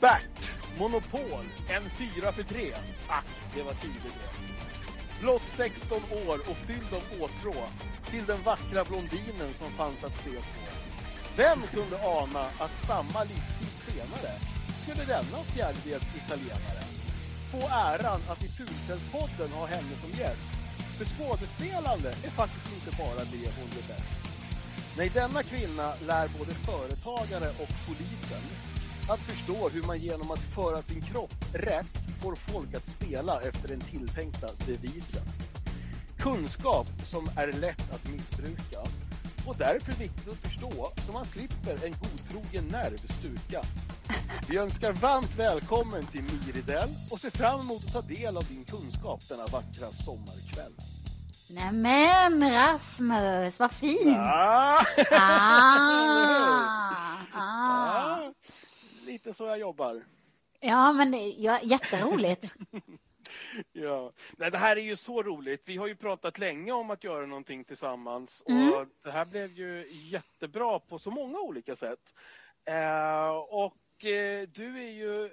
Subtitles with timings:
[0.00, 2.72] Bert, Monopol, en fyra för tre.
[3.08, 5.20] Ack, det var tidigt det.
[5.20, 7.54] Blott 16 år och fylld av åtrå
[8.10, 10.60] till den vackra blondinen som fanns att se på.
[11.36, 14.32] Vem kunde ana att samma livstid senare
[14.82, 16.82] skulle denna fjärdedels italienare
[17.52, 17.60] få
[17.92, 20.48] äran att i Fulfällspodden ha henne som gäst?
[20.98, 24.18] För skådespelande är faktiskt inte bara det hon är bäst.
[24.96, 28.44] Nej, denna kvinna lär både företagare och polisen
[29.10, 33.68] att förstå hur man genom att föra sin kropp rätt får folk att spela efter
[33.68, 35.22] den tilltänkta devisen.
[36.18, 38.80] Kunskap som är lätt att missbruka
[39.46, 43.62] och därför viktigt att förstå så man slipper en godtrogen nerv stuka.
[44.48, 48.64] Vi önskar varmt välkommen till Miridell och ser fram emot att ta del av din
[48.64, 50.72] kunskap denna vackra sommarkväll.
[51.48, 54.16] Nämen Rasmus, vad fint!
[54.18, 54.84] Ah!
[55.10, 58.17] Ah, ah.
[59.18, 60.04] Lite så jag jobbar.
[60.60, 62.54] Ja, men det- ja, jätteroligt.
[63.72, 64.12] Ja.
[64.36, 65.62] Nej, det här är ju så roligt.
[65.64, 68.88] Vi har ju pratat länge om att göra någonting tillsammans och Mm.
[69.02, 72.14] det här blev ju jättebra på så många olika sätt.
[72.64, 75.30] Eh, och eh, du är ju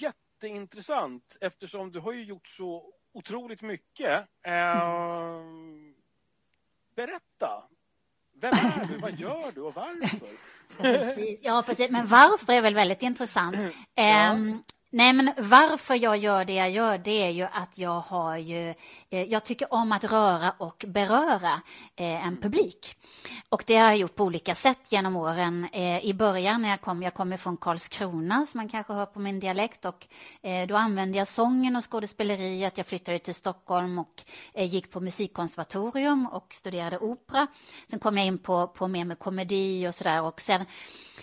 [0.00, 4.28] jätteintressant eftersom du har ju gjort så otroligt mycket.
[4.42, 5.42] Eh,
[6.94, 7.68] berätta.
[8.50, 8.96] Vem är du?
[8.96, 10.18] Vad gör du och varför?
[10.78, 11.40] Precis.
[11.42, 11.90] Ja, precis.
[11.90, 13.56] Men varför är väl väldigt intressant.
[13.94, 14.62] Ehm,
[14.96, 18.74] nej, men varför jag gör det jag gör, det är ju att jag har ju,
[19.10, 21.62] eh, jag tycker om att röra och beröra
[21.96, 22.96] eh, en publik.
[23.48, 25.68] Och det har jag gjort på olika sätt genom åren.
[25.72, 29.20] Eh, I början när jag kom, jag kommer från Karlskrona, som man kanske hör på
[29.20, 30.06] min dialekt, och
[30.42, 32.78] eh, då använde jag sången och skådespeleriet.
[32.78, 34.22] Jag flyttade till Stockholm och
[34.54, 37.46] eh, gick på musikkonservatorium och studerade opera.
[37.90, 40.60] Sen kom jag in på, på mer med komedi och sådär och sen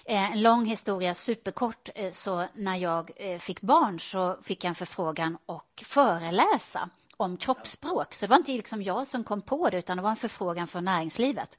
[0.06, 5.38] eh, en lång historia, superkort, så när jag fick barn så fick jag en förfrågan
[5.46, 8.14] och föreläsa om kroppsspråk.
[8.14, 10.68] Så det var inte liksom jag som kom på det utan det var en förfrågan
[10.68, 11.58] från näringslivet.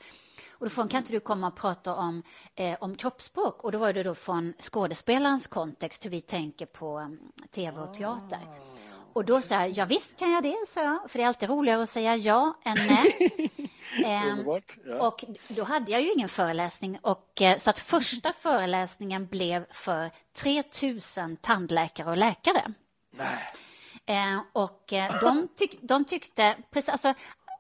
[0.52, 2.22] Och då frågade kan inte du komma och prata om,
[2.54, 3.64] eh, om kroppsspråk?
[3.64, 7.18] Och då var det då från skådespelarens kontext, hur vi tänker på um,
[7.50, 8.40] tv och teater.
[9.12, 11.48] Och då sa jag, ja visst kan jag det, sa jag, för det är alltid
[11.48, 13.50] roligare att säga ja än nej.
[14.04, 14.44] Ehm.
[14.84, 15.08] Ja.
[15.08, 20.10] och då hade jag ju ingen föreläsning och eh, så att första föreläsningen blev för
[20.36, 22.72] 3000 tandläkare och läkare.
[23.10, 23.46] Nej.
[24.06, 27.14] Eh, och eh, de, tyck, de tyckte, precis, alltså,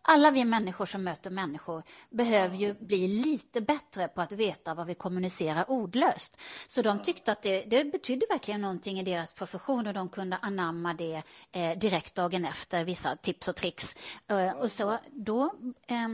[0.06, 4.86] alla vi människor som möter människor behöver ju bli lite bättre på att veta vad
[4.86, 6.36] vi kommunicerar ordlöst.
[6.66, 10.36] Så de tyckte att det, det betydde verkligen någonting i deras profession och de kunde
[10.36, 11.22] anamma det
[11.52, 13.96] eh, direkt dagen efter, vissa tips och tricks.
[14.26, 15.54] Eh, och så då,
[15.86, 16.08] eh,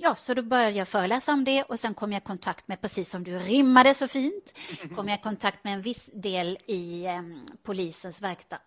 [0.00, 2.80] ja, så då började jag föreläsa om det och sen kom jag i kontakt med,
[2.80, 4.58] precis som du rimmade så fint,
[4.96, 8.22] kom jag i kontakt med en viss del i ehm, polisens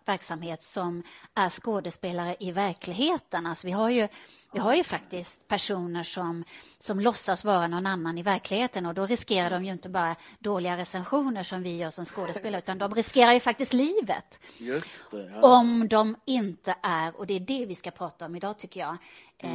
[0.06, 1.02] verksamhet som
[1.34, 3.46] är skådespelare i verkligheten.
[3.46, 4.08] Alltså vi har ju
[4.52, 6.44] vi har ju faktiskt personer som,
[6.78, 10.76] som låtsas vara någon annan i verkligheten och då riskerar de ju inte bara dåliga
[10.76, 14.40] recensioner som vi gör som skådespelare utan de riskerar ju faktiskt livet.
[14.58, 14.82] Det.
[15.10, 15.58] Ja.
[15.58, 18.96] Om de inte är, och det är det vi ska prata om idag tycker jag,
[19.38, 19.50] eh,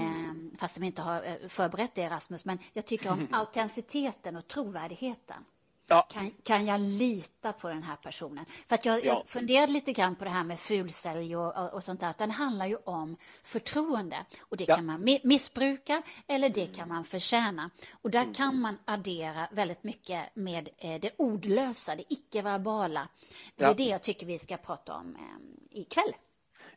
[0.59, 5.45] fast vi inte har eh, förberett det Rasmus, men jag tycker om autenticiteten och trovärdigheten.
[5.89, 6.01] Ja.
[6.01, 8.45] Kan, kan jag lita på den här personen?
[8.67, 9.03] För att jag, Ja.
[9.05, 12.13] jag funderade lite grann på det här med fulsälj och, och, och sånt där.
[12.17, 14.25] Den handlar ju om förtroende.
[14.39, 14.75] Och det Ja.
[14.75, 17.69] kan man mi- missbruka eller det kan man förtjäna.
[18.01, 23.07] Och där kan man addera väldigt mycket med eh, det ordlösa, det icke-verbala.
[23.55, 26.13] Det är det jag tycker vi ska prata om eh, ikväll.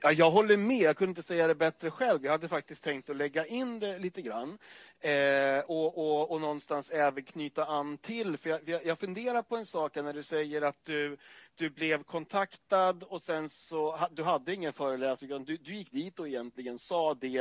[0.02, 0.76] Ja, jag håller med.
[0.78, 2.24] Jag kunde inte säga det bättre själv.
[2.24, 4.58] Jag hade faktiskt tänkt att lägga in det lite grann
[5.00, 8.36] eh, och, och, och någonstans även knyta an till.
[8.36, 11.16] För jag, jag, jag funderar på en sak när du säger att du,
[11.54, 15.30] du blev kontaktad och sen så du hade ingen föreläsning.
[15.30, 17.38] utan Du, du gick dit och egentligen sa det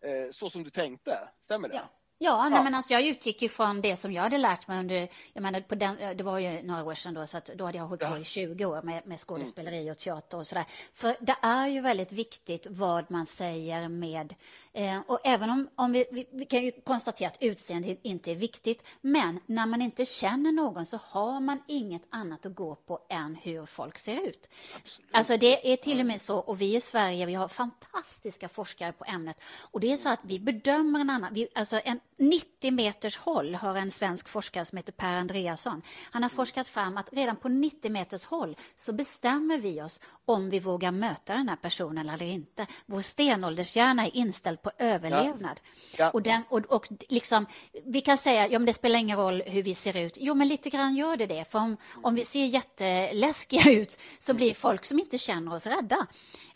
[0.00, 1.28] eh, så som du tänkte.
[1.38, 1.74] Stämmer det?
[1.74, 2.01] Ja.
[2.24, 2.62] Ja, nej, Ja.
[2.62, 5.74] men alltså jag utgick från det som jag hade lärt mig under, jag menar, på
[5.74, 8.24] den, det var ju några år sedan då, så då hade jag hållit på i
[8.24, 10.64] 20 år med, med skådespeleri och teater och sådär.
[10.94, 14.34] För det är ju väldigt viktigt vad man säger med,
[14.72, 18.34] eh, och även om, om vi, vi, vi kan ju konstatera att utseende inte är
[18.36, 22.98] viktigt, men när man inte känner någon så har man inget annat att gå på
[23.08, 24.48] än hur folk ser ut.
[25.12, 28.92] Alltså det är till och med så, och vi i Sverige, vi har fantastiska forskare
[28.92, 32.70] på ämnet, och det är så att vi bedömer en annan, vi, alltså en, 90
[32.70, 35.82] meters håll har en svensk forskare som heter Per Andreasson.
[36.10, 40.50] Han har forskat fram att redan på 90 meters håll så bestämmer vi oss om
[40.50, 42.66] vi vågar möta den här personen eller inte.
[42.86, 45.60] Vår stenåldershjärna är inställd på överlevnad.
[45.98, 46.04] Ja.
[46.04, 46.10] Ja.
[46.10, 47.46] Och, den, och, och liksom,
[47.84, 50.16] vi kan säga ja, det spelar ingen roll hur vi ser ut.
[50.20, 51.50] Jo, men lite grann gör det det.
[51.50, 56.06] För om, om vi ser jätteläskiga ut så blir folk som inte känner oss rädda.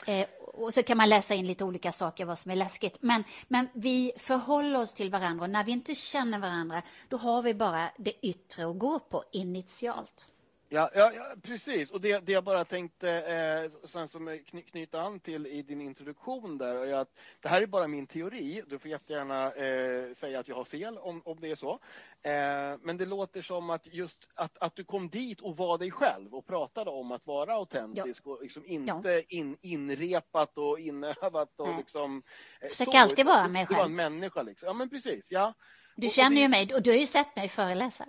[0.06, 0.26] Eh,
[0.56, 2.98] och så kan man läsa in lite olika saker vad som är läskigt.
[3.00, 7.42] Men, men vi förhåller oss till varandra och när vi inte känner varandra då har
[7.42, 10.28] vi bara det yttre att gå på initialt.
[10.68, 11.90] Ja, ja, ja, precis.
[11.90, 15.80] Och det, det jag bara tänkte eh, sen som kny, knyta an till i din
[15.80, 17.08] introduktion där är att
[17.40, 18.62] det här är bara min teori.
[18.68, 21.72] Du får jättegärna eh, säga att jag har fel om, om det är så.
[22.22, 25.90] Eh, men det låter som att just att, att du kom dit och var dig
[25.90, 28.30] själv och pratade om att vara autentisk ja.
[28.30, 29.22] och liksom inte ja.
[29.28, 32.22] in, inrepat och inövat och liksom.
[32.60, 33.76] Eh, Försök alltid vara mig själv.
[33.76, 34.66] Du var en människa liksom.
[34.66, 35.24] Ja, men precis.
[35.28, 35.54] Ja.
[35.96, 38.06] Du känner ju mig och du har ju sett mig föreläsa.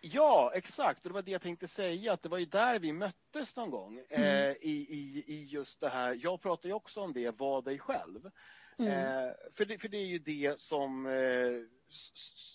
[0.00, 1.04] Ja, exakt.
[1.04, 3.70] Och det var det jag tänkte säga, att det var ju där vi möttes någon
[3.70, 4.02] gång.
[4.10, 4.22] Mm.
[4.22, 7.78] Eh, i, i, I just det här, jag pratar ju också om det, var dig
[7.78, 8.30] själv.
[8.78, 8.92] Mm.
[8.92, 11.62] Eh, för, det, för det är ju det som, eh,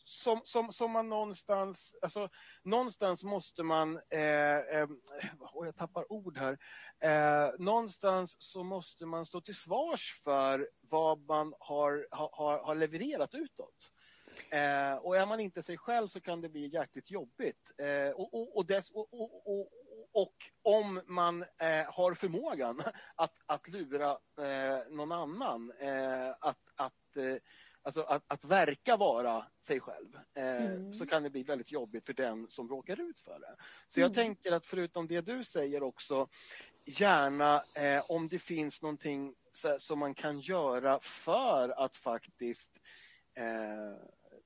[0.05, 2.29] som, som, som man någonstans, alltså
[2.63, 4.89] någonstans måste man, eh, eh,
[5.39, 6.57] oh, jag tappar ord här,
[6.99, 13.35] eh, någonstans så måste man stå till svars för vad man har, har, har levererat
[13.35, 13.91] utåt.
[14.49, 17.71] Eh, och är man inte sig själv så kan det bli jäkligt jobbigt.
[17.77, 18.91] Eh, och, och, och, dess,
[20.11, 22.81] och, om man eh, har förmågan
[23.15, 27.35] att, att lura eh, någon annan eh, att, att eh,
[27.81, 30.93] Alltså att, att verka vara sig själv mm.
[30.93, 33.55] så kan det bli väldigt jobbigt för den som råkar ut för det.
[33.87, 34.15] Så jag mm.
[34.15, 36.27] tänker att förutom det du säger också
[36.85, 37.61] gärna
[38.07, 39.35] om det finns någonting
[39.79, 42.69] som man kan göra för att faktiskt
[43.35, 43.95] eh,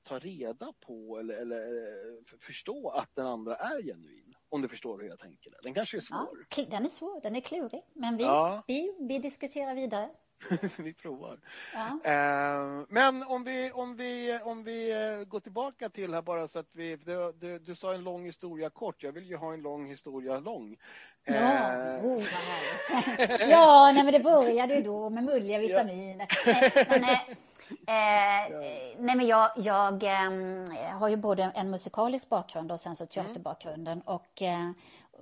[0.04, 4.36] ta reda på eller, eller eh, förstå att den andra är genuin.
[4.50, 5.54] Om du förstår hur jag tänker.
[5.64, 6.48] Den kanske är svår.
[6.58, 7.84] Ja, den är svår, den är klurig.
[7.94, 8.64] Men vi, ja.
[8.68, 10.10] vi, vi diskuterar vidare.
[10.78, 11.40] vi provar.
[11.74, 12.12] Ja.
[12.12, 16.60] Eh, men om vi, om, vi, om vi eh, går tillbaka till här bara så
[16.60, 16.96] att vi...
[16.96, 19.04] Du, du, du, sa en lång historia kort.
[19.04, 20.78] Jag vill ju ha en lång historia lång.
[21.24, 22.06] Ja, eh.
[22.06, 23.40] oh, vad härligt.
[23.50, 26.28] ja, nej, men det började ju då med mulliga vitaminer.
[26.46, 26.70] Ja.
[26.90, 27.36] Men, men,
[27.72, 28.58] Eh,
[28.98, 33.94] nej men jag, jag eh, har ju både en musikalisk bakgrund och sen så teaterbakgrunden.
[33.94, 34.08] Mm.
[34.08, 34.72] Och, eh,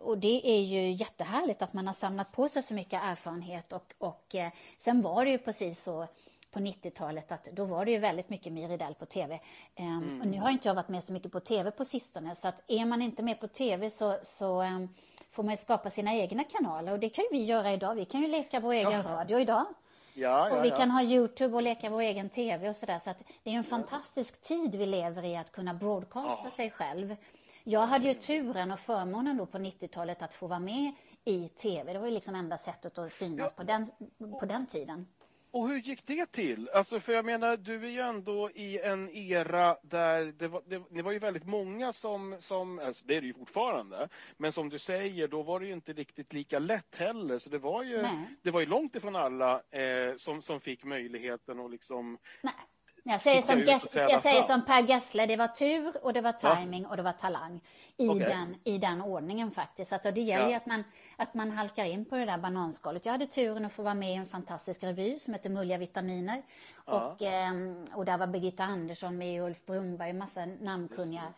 [0.01, 3.73] och det är ju jättehärligt att man har samlat på sig så mycket erfarenhet.
[3.73, 6.07] Och, och eh, sen var det ju precis så
[6.51, 9.39] på 90-talet att då var det ju väldigt mycket Miridell på tv.
[9.75, 10.21] Ehm, mm.
[10.21, 12.61] Och nu har inte jag varit med så mycket på tv på sistone så att
[12.67, 14.89] är man inte med på tv så, så um,
[15.29, 17.95] får man skapa sina egna kanaler och det kan vi göra idag.
[17.95, 19.03] Vi kan ju leka vår egen ja.
[19.03, 19.65] radio idag.
[20.19, 22.99] Ja, och vi kan ha Youtube och leka vår egen TV och sådär.
[22.99, 27.15] Så att det är en fantastisk tid vi lever i att kunna broadcasta sig själv.
[27.63, 30.91] Jag hade ju turen och förmånen då på 90-talet att få vara med
[31.25, 31.93] i TV.
[31.93, 33.85] Det var ju liksom enda sättet att synas på, den,
[34.39, 35.07] på den tiden.
[35.51, 36.69] Och hur gick det till?
[36.73, 40.83] Alltså för jag menar, du är ju ändå i en era där det var, det,
[40.89, 44.69] det var ju väldigt många som, som alltså det är det ju fortfarande, men som
[44.69, 47.39] du säger, då var det ju inte riktigt lika lätt heller.
[47.39, 48.05] Så det var ju,
[48.41, 52.53] det var ju långt ifrån alla eh, som, som fick möjligheten att liksom Nej.
[53.09, 56.31] Jag säger, som, Gess, jag säger som Per Gessle, det var tur och det var
[56.31, 56.89] timing ja.
[56.89, 57.61] och det var talang
[57.97, 58.27] i, okay.
[58.27, 59.93] den, i den ordningen faktiskt.
[59.93, 60.49] Alltså det gäller ja.
[60.49, 60.83] ju att man,
[61.15, 63.05] att man halkar in på det där bananskalet.
[63.05, 66.41] Jag hade turen att få vara med i en fantastisk revy som heter Mulliga vitaminer.
[66.85, 66.93] Ja.
[66.93, 67.51] Och, eh,
[67.93, 71.33] och där var Birgitta Andersson med, Ulf Brunberg, massa namnkunniga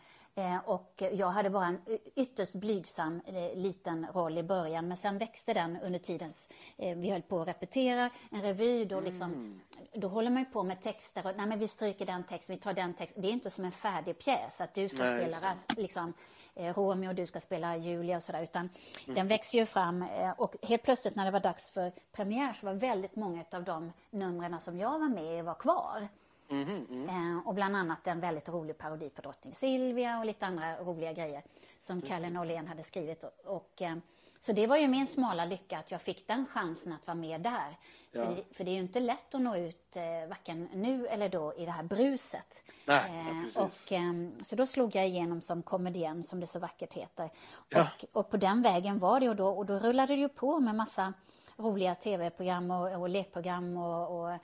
[0.64, 1.80] och jag hade bara en
[2.16, 6.30] ytterst blygsam eh, liten roll i början men sen växte den under tiden
[6.76, 8.84] eh, vi höll på att repetera en revy.
[8.84, 9.60] Då, liksom, mm.
[9.94, 12.72] då håller man på med texter och nej, men vi stryker den texten, vi tar
[12.72, 13.22] den texten.
[13.22, 16.12] Det är inte som en färdig pjäs att du ska nej, spela liksom,
[16.54, 18.68] Romeo och du ska spela Julia och sådär utan
[19.04, 19.14] mm.
[19.14, 20.04] den växer ju fram
[20.36, 23.92] och helt plötsligt när det var dags för premiär så var väldigt många av de
[24.10, 26.08] numren som jag var med i var kvar.
[26.50, 27.42] Mm, mm.
[27.46, 31.42] och bland annat en väldigt rolig parodi på drottning Silvia och lite andra roliga grejer
[31.78, 32.02] som.
[32.02, 33.24] Kalle Norlén hade skrivit.
[33.24, 33.96] Och, och, eh,
[34.40, 37.40] så det var ju min smala lycka att jag fick den chansen att vara med
[37.40, 37.76] där.
[38.12, 38.24] Ja.
[38.24, 41.28] För, det, för, det, är ju inte lätt att nå ut eh, varken nu eller
[41.28, 42.64] då i det här bruset.
[42.84, 43.26] Nej,
[43.56, 47.30] eh, och, eh, så då slog jag igenom som komedian som det så vackert heter.
[47.68, 47.80] Ja.
[47.80, 50.60] Och, och, på den vägen var det och då, och då rullade det ju på
[50.60, 51.12] med massa
[51.56, 54.38] roliga tv-program och, och lekprogram och, och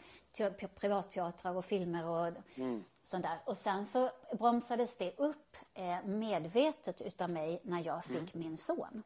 [0.80, 2.84] privatteatrar och filmer och mm.
[3.02, 3.38] sånt där.
[3.44, 8.46] Och sen så bromsades det upp eh, medvetet utav mig när jag fick mm.
[8.48, 9.02] min son.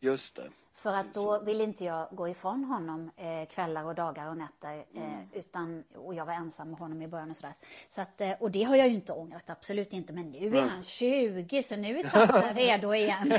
[0.00, 0.50] Just det.
[0.82, 4.84] För att då vill inte jag gå ifrån honom eh, kvällar och dagar och nätter.
[4.94, 5.28] Eh, mm.
[5.32, 7.54] utan, och jag var ensam med honom i början och sådär.
[7.88, 10.12] Så att, eh, och det har jag ju inte ångrat, absolut inte.
[10.12, 13.32] Men nu är han 20 så nu är tanten redo igen.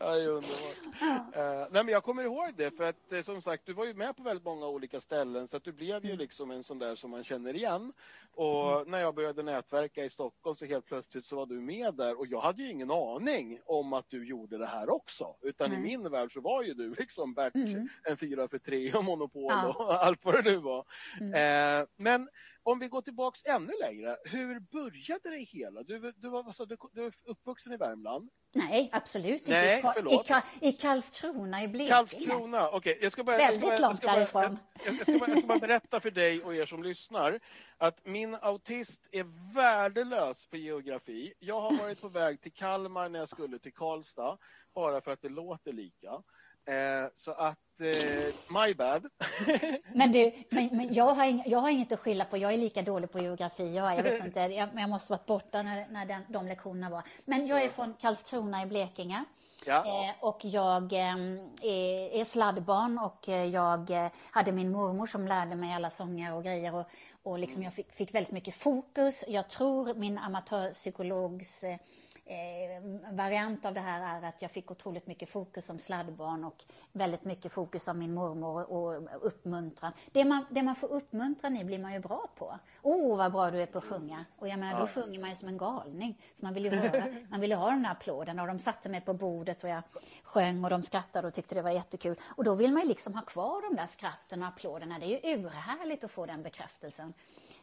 [0.00, 0.82] ja, det är underbart.
[1.00, 1.42] Ja.
[1.42, 3.94] Uh, nej, men jag kommer ihåg det för att eh, som sagt du var ju
[3.94, 6.18] med på väldigt många olika ställen så att du blev ju mm.
[6.18, 7.92] liksom en sån där som man känner igen.
[8.34, 8.90] Och mm.
[8.90, 12.26] när jag började nätverka i Stockholm så helt plötsligt så var du med där och
[12.26, 15.34] jag hade ju ingen aning om att du gjorde det här också.
[15.40, 15.86] Utan mm.
[15.86, 17.88] i min värld så var ju du liksom Bert, mm.
[18.04, 19.74] en fyra för tre och Monopol ja.
[19.78, 20.84] och allt vad det nu var.
[21.20, 21.80] Mm.
[21.80, 22.28] Eh, men
[22.64, 25.82] om vi går tillbaks ännu längre, hur började det hela?
[25.82, 28.30] Du, du, var, alltså, du, du är uppvuxen i Värmland?
[28.54, 29.92] Nej, absolut Nej, inte.
[29.94, 30.30] Förlåt.
[30.60, 31.90] I, I Karlskrona i Blekinge.
[31.90, 32.92] Karlskrona, okej.
[32.92, 33.02] Okay.
[33.02, 34.58] Jag ska bara, Väldigt jag ska bara, långt jag därifrån.
[34.84, 37.40] Jag, jag, ska bara, jag ska bara berätta för dig och er som lyssnar
[37.78, 41.34] att min autist är värdelös på geografi.
[41.38, 44.38] Jag har varit på väg till Kalmar när jag skulle till Karlstad,
[44.74, 46.22] bara för att det låter lika.
[46.66, 49.06] Eh, så att, eh, my bad.
[49.94, 52.36] men du, men, men jag, har ing, jag har inget att skylla på.
[52.36, 53.74] Jag är lika dålig på geografi.
[53.74, 57.02] Jag, jag vet inte, jag, jag måste varit borta när, när den, de lektionerna var.
[57.24, 59.24] Men jag är från Karlskrona i Blekinge.
[59.66, 59.84] Ja.
[59.86, 61.16] Eh, och jag eh,
[61.62, 66.34] är, är sladdbarn och eh, jag eh, hade min mormor som lärde mig alla sånger
[66.34, 66.74] och grejer.
[66.74, 66.86] Och,
[67.22, 69.24] och liksom jag fick, fick väldigt mycket fokus.
[69.28, 71.64] Jag tror min amatörpsykologs
[72.24, 76.64] eh, variant av det här är att jag fick otroligt mycket fokus som sladdbarn och
[76.92, 79.92] väldigt mycket fokus av min mormor och uppmuntran.
[80.12, 82.58] Det man, det man får uppmuntran i blir man ju bra på.
[82.82, 84.24] Åh, oh, vad bra du är på att sjunga.
[84.38, 86.18] Och jag menar, då sjunger man ju som en galning.
[86.36, 88.88] För man vill ju höra, man vill ju ha de där applåderna och de satte
[88.88, 89.82] mig på bordet och jag
[90.22, 92.20] sjöng och de skrattade och tyckte det var jättekul.
[92.22, 94.98] Och då vill man ju liksom ha kvar de där skratten och applåderna.
[94.98, 97.14] Det är ju urhärligt att få den bekräftelsen.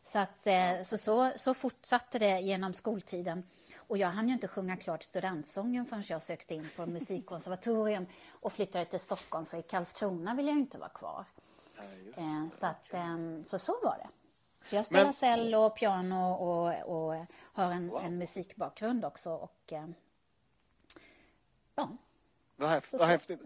[0.01, 3.43] Så, att, eh, så, så, så fortsatte det genom skoltiden.
[3.89, 8.53] Och jag hann ju inte sjunga klart studentsången förrän jag sökte in på musikkonservatorium och
[8.53, 11.25] flyttade till Stockholm, för i Karlskrona vill jag inte vara kvar.
[11.75, 11.84] Ja,
[12.17, 14.08] eh, så, att, ehm, så så var det.
[14.63, 15.13] Så jag spelar Men...
[15.13, 18.01] cello, piano och, och har en, wow.
[18.03, 19.31] en musikbakgrund också.
[19.31, 19.93] Och, ehm,
[21.75, 21.89] ja.
[22.55, 23.00] Vad häftigt.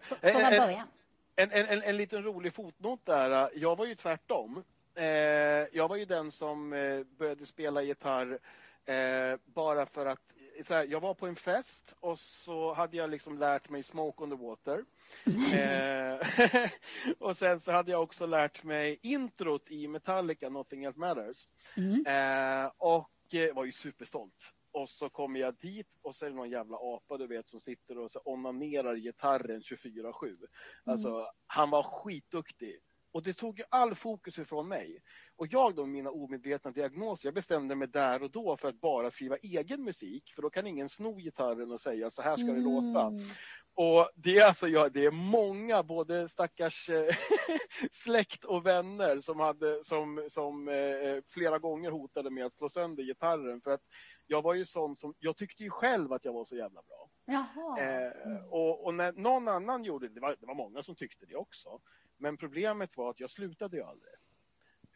[0.04, 0.88] Så, så, så, så var början.
[1.36, 3.50] En, en, en, en liten rolig fotnot där.
[3.56, 4.64] Jag var ju tvärtom.
[4.96, 5.06] Eh,
[5.72, 8.40] jag var ju den som eh, började spela gitarr
[9.46, 10.33] bara för att
[10.68, 14.24] så här, jag var på en fest och så hade jag liksom lärt mig Smoke
[14.24, 14.86] on the Water.
[15.54, 16.70] eh,
[17.20, 21.48] och sen så hade jag också lärt mig introt i Metallica, Nothing Else Matters.
[21.78, 22.06] Mm.
[22.06, 24.54] Eh, och eh, var ju superstolt.
[24.72, 27.60] Och så kommer jag dit och så är det någon jävla apa du vet som
[27.60, 30.38] sitter och så onanerar gitarren 24-7.
[30.84, 31.26] Alltså, mm.
[31.48, 32.80] han var skitduktig.
[33.13, 35.01] Och det tog all fokus ifrån mig.
[35.36, 38.82] Och jag då med mina omedvetna diagnoser, jag bestämde mig där och då för att
[38.82, 42.46] bara skriva egen musik, för då kan ingen sno gitarren och säga så här ska
[42.46, 42.63] det mm.
[42.63, 43.12] låta.
[43.75, 47.15] Och det är alltså, ja, det är många, både stackars eh,
[47.91, 53.03] släkt och vänner som, hade, som, som eh, flera gånger hotade med att slå sönder
[53.03, 53.84] gitarren för att
[54.27, 57.10] jag var ju sån som, jag tyckte ju själv att jag var så jävla bra.
[57.79, 61.25] Eh, och, och, när någon annan gjorde det, det var, det var många som tyckte
[61.25, 61.79] det också.
[62.17, 64.13] Men problemet var att jag slutade ju aldrig.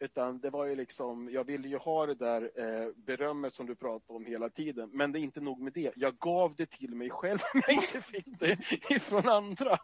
[0.00, 3.74] Utan det var ju liksom, jag ville ju ha det där eh, berömmet som du
[3.74, 4.90] pratar om hela tiden.
[4.92, 5.92] Men det är inte nog med det.
[5.96, 8.58] Jag gav det till mig själv om jag inte fick det
[8.90, 9.70] ifrån andra.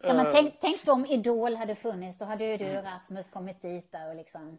[0.00, 2.18] ja, men tänk, tänk då om Idol hade funnits.
[2.18, 2.84] Då hade ju du mm.
[2.84, 4.58] Rasmus kommit dit där och liksom...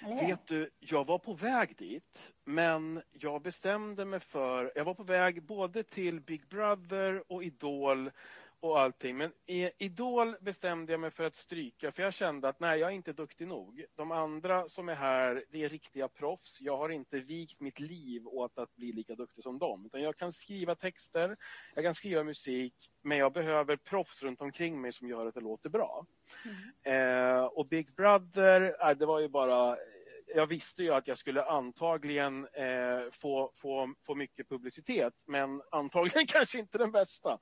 [0.00, 4.72] Vet du, jag var på väg dit, men jag bestämde mig för...
[4.74, 8.10] Jag var på väg både till Big Brother och Idol
[8.64, 9.16] och allting.
[9.16, 9.32] Men
[9.78, 13.12] Idol bestämde jag mig för att stryka för jag kände att nej, jag är inte
[13.12, 13.84] duktig nog.
[13.94, 16.60] De andra som är här, det är riktiga proffs.
[16.60, 19.86] Jag har inte vikt mitt liv åt att bli lika duktig som dem.
[19.86, 21.36] Utan jag kan skriva texter,
[21.74, 25.40] jag kan skriva musik, men jag behöver proffs runt omkring mig som gör att det
[25.40, 26.06] låter bra.
[26.44, 27.36] Mm.
[27.36, 29.76] Eh, och Big Brother, eh, det var ju bara
[30.34, 36.26] jag visste ju att jag skulle antagligen eh, få, få, få mycket publicitet, men antagligen
[36.26, 37.38] kanske inte den bästa.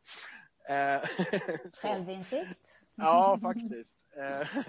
[0.68, 1.02] Eh,
[1.72, 2.82] Självinsikt.
[2.94, 4.06] ja, faktiskt.
[4.16, 4.68] Eh,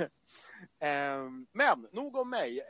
[0.89, 2.61] eh, men nog om mig.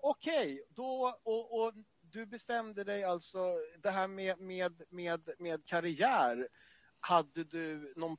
[0.00, 5.66] Okej, okay, då och, och, du bestämde dig alltså, det här med, med, med, med
[5.66, 6.48] karriär,
[7.00, 8.16] hade du någon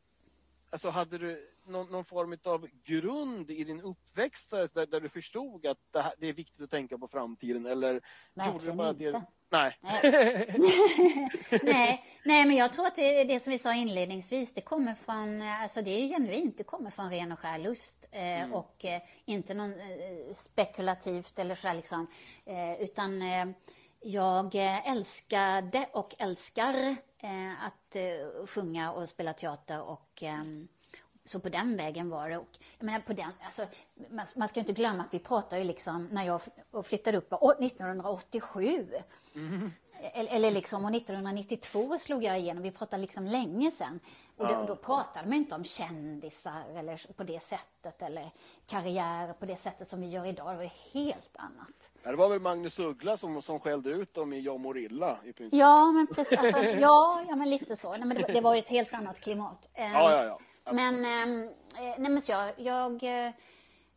[0.69, 5.65] Alltså hade du någon, någon, form av grund i din uppväxt där, där du förstod
[5.65, 7.65] att det, här, det, är viktigt att tänka på framtiden?
[7.65, 8.01] Eller
[8.33, 9.03] Verkligen gjorde du bara inte.
[9.03, 9.77] Det, Nej.
[11.63, 12.05] nej.
[12.25, 15.81] nej, men jag tror att det, det som vi sa inledningsvis, det kommer från, alltså
[15.81, 18.53] det är genuint, det kommer från ren och skär lust eh, mm.
[18.53, 22.07] och eh, inte någon eh, spekulativt eller så liksom,
[22.45, 23.45] eh, utan eh,
[24.01, 26.73] jag älskade och älskar
[27.21, 30.43] eh, att eh, sjunga och spela teater och eh,
[31.25, 32.37] så på den vägen var det.
[32.37, 33.67] Och, jag menar, på den, alltså,
[34.09, 36.41] man, man ska inte glömma att vi pratar ju liksom när jag
[36.83, 38.87] flyttade upp 1987.
[39.35, 39.71] Mm.
[40.13, 42.63] Eller, liksom, och 1992 slog jag igenom.
[42.63, 43.99] Vi pratade liksom länge sedan.
[44.37, 48.31] Och då, då pratade man inte om kändisar eller på det sättet eller
[48.67, 50.53] karriär på det sättet som vi gör idag.
[50.53, 51.91] Det var helt annat.
[52.03, 55.33] Det var väl Magnus Uggla som, som skällde ut dem i Jag mår illa i
[55.33, 55.59] princip.
[55.59, 56.39] Ja, men precis.
[56.39, 57.91] Alltså, ja, ja, men lite så.
[57.91, 59.69] Nej, men det, det var ju ett helt annat klimat.
[59.73, 60.39] Ja, ja, ja.
[60.73, 61.51] Men, eh,
[61.97, 63.03] nej, men så jag, jag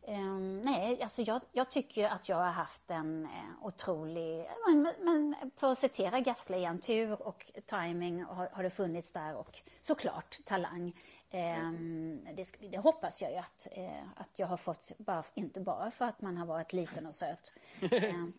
[0.07, 5.35] Um, nej, alltså jag, jag, tycker att jag har haft en eh, otrolig, men, men
[5.55, 10.37] för att citera Gessle igen, tur och timing har, har det funnits där och såklart
[10.45, 10.99] talang.
[11.31, 15.91] Um, det, det, hoppas jag ju att, eh, att jag har fått, bara, inte bara
[15.91, 17.53] för att man har varit liten och söt.
[17.81, 18.33] um,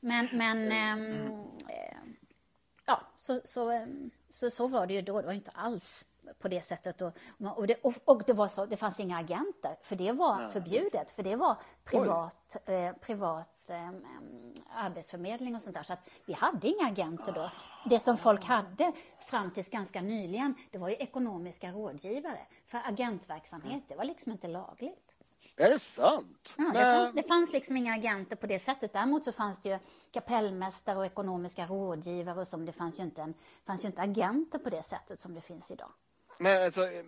[0.00, 0.58] men men
[0.98, 1.50] um,
[2.86, 3.86] ja, så, så,
[4.30, 5.20] så, så var det ju då.
[5.20, 7.02] Det var inte alls på det sättet.
[7.02, 7.12] Och,
[7.56, 10.48] och, det, och det, var så, det fanns inga agenter, för det var ja.
[10.48, 11.10] förbjudet.
[11.10, 13.90] För det var privat, eh, privat eh,
[14.70, 15.82] arbetsförmedling och sånt där.
[15.82, 17.50] Så att vi hade inga agenter då.
[17.90, 22.40] Det som folk hade fram tills ganska nyligen, det var ju ekonomiska rådgivare.
[22.66, 25.08] För agentverksamhet, det var liksom inte lagligt.
[25.56, 26.54] Är det sant?
[26.56, 28.92] Ja, det, fanns, det, fanns, liksom inga agenter på det sättet.
[28.92, 29.78] Däremot så fanns det ju
[30.12, 33.34] kapellmästare och ekonomiska rådgivare och som det fanns ju inte, en,
[33.66, 35.90] fanns ju inte agenter på det sättet som det finns idag.
[36.38, 37.02] Men alltså, eh,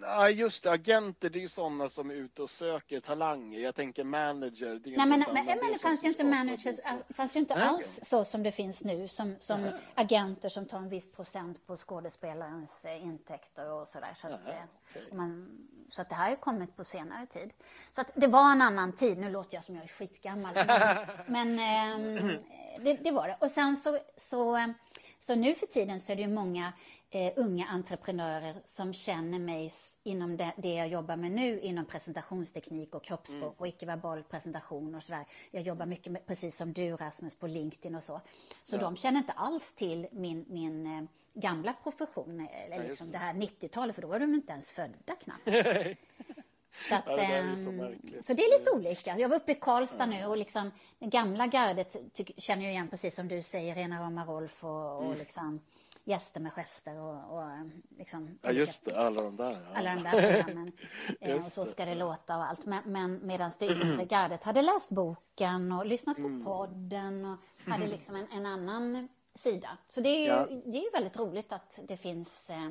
[0.00, 3.60] ja just det, agenter det är ju sådana som är ute och söker talanger.
[3.60, 4.80] Jag tänker manager.
[4.84, 6.76] Det Nej, men, men, men, det fanns ju inte managers,
[7.08, 7.68] det fanns ju inte Nej.
[7.68, 11.76] alls så som det finns nu, som, som agenter som tar en viss procent på
[11.76, 14.14] skådespelarens eh, intäkter och sådär.
[14.16, 15.16] Så, att, Aha, eh, okay.
[15.16, 15.58] man,
[15.90, 17.52] så att det här har ju kommit på senare tid.
[17.90, 20.54] Så att det var en annan tid, nu låter jag som jag är skitgammal,
[21.26, 22.38] men, men eh,
[22.80, 23.36] det, det, var det.
[23.40, 24.72] Och sen så, så,
[25.18, 26.72] så nu för tiden så är det ju många
[27.16, 29.70] eh, unga entreprenörer som känner mig
[30.02, 33.54] inom det, det, jag jobbar med nu inom presentationsteknik och kroppsspråk mm.
[33.58, 35.26] och icke-verbal presentation och sådär.
[35.50, 38.20] Jag jobbar mycket med, precis som du Rasmus på LinkedIn och så.
[38.62, 38.80] Så ja.
[38.80, 41.02] de känner inte alls till min, min eh,
[41.34, 43.12] gamla profession, eh, eller ja, liksom det.
[43.12, 45.48] det här 90-talet, för då var de inte ens födda knappt.
[46.80, 49.18] Så, att, ja, det så, så, det är lite olika.
[49.18, 51.96] Jag var uppe i Karlstad nu och liksom, det gamla gardet
[52.36, 55.18] känner jag igen, precis som du säger, Rena Rama Rolf och, och mm.
[55.18, 55.60] liksom,
[56.06, 57.44] gäster med gester och, och
[57.98, 59.52] liksom, Ja, just det, alla de där.
[59.52, 59.78] Ja.
[59.78, 60.72] Alla de där programmen.
[61.20, 62.66] Eh, och så ska det låta och allt.
[62.66, 66.44] Men, men medan det yngre gardet hade läst boken och lyssnat på mm.
[66.44, 67.38] podden och
[67.70, 69.78] hade liksom en, en, annan sida.
[69.88, 70.46] Så det är ju ja.
[70.64, 72.66] det är väldigt roligt att det finns eh,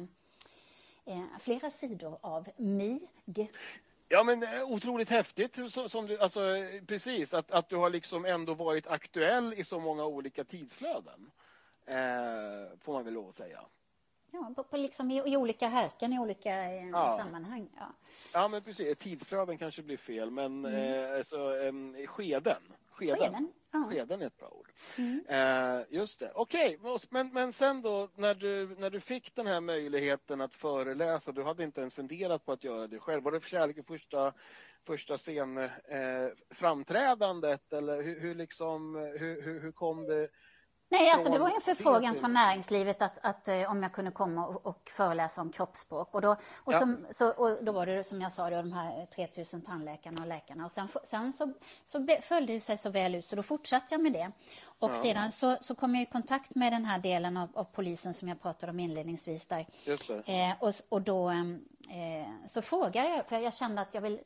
[1.05, 3.09] eh, flera sidor av mig.
[4.09, 5.57] Ja men eh, otroligt häftigt
[5.87, 6.41] som du, alltså
[6.87, 11.31] precis att, att du har liksom ändå varit aktuell i så många olika tidsflöden.
[11.85, 13.59] Eh, får man väl lov att säga.
[14.31, 17.17] Ja, på, på liksom i, i, olika härken, i olika eh, ja.
[17.17, 17.69] sammanhang.
[17.77, 17.87] Ja.
[18.33, 18.97] ja, men precis.
[18.97, 20.75] Tidsflöden kanske blir fel, men mm.
[20.75, 22.61] eh, alltså, eh, skeden.
[22.91, 23.17] Skeden.
[23.17, 23.83] Skeden, ja.
[23.89, 24.71] skeden är ett bra ord.
[24.97, 25.25] Mm.
[25.27, 26.31] Eh, just det.
[26.35, 26.99] Okej, okay.
[27.09, 31.43] men, men sen då när du, när du fick den här möjligheten att föreläsa, du
[31.43, 33.23] hade inte ens funderat på att göra det själv.
[33.23, 34.33] Var det kärlek i första,
[34.83, 35.67] första scen eh,
[37.71, 40.29] eller hur, hur, liksom, hur, hur, hur kom det
[40.89, 44.11] Nej, alltså det var en förfrågan från näringslivet att, att, att, eh, om jag kunde
[44.11, 46.15] komma och, och föreläsa om kroppsspråk.
[46.15, 46.79] Och då, och, ja.
[46.79, 50.27] som, så, och då var det som jag sa, då, de här 3000 tandläkarna och
[50.27, 50.65] läkarna.
[50.65, 51.53] Och sen, sen så,
[51.85, 54.31] så följde det sig så väl ut, så då fortsatte jag med det.
[54.79, 54.95] Och ja.
[54.95, 58.27] sedan så, så kom jag i kontakt med den här delen av, av polisen som
[58.27, 59.45] jag pratade om inledningsvis.
[59.45, 59.67] Där.
[60.25, 64.19] Eh, och, och då eh, så frågade jag, för jag kände att jag vill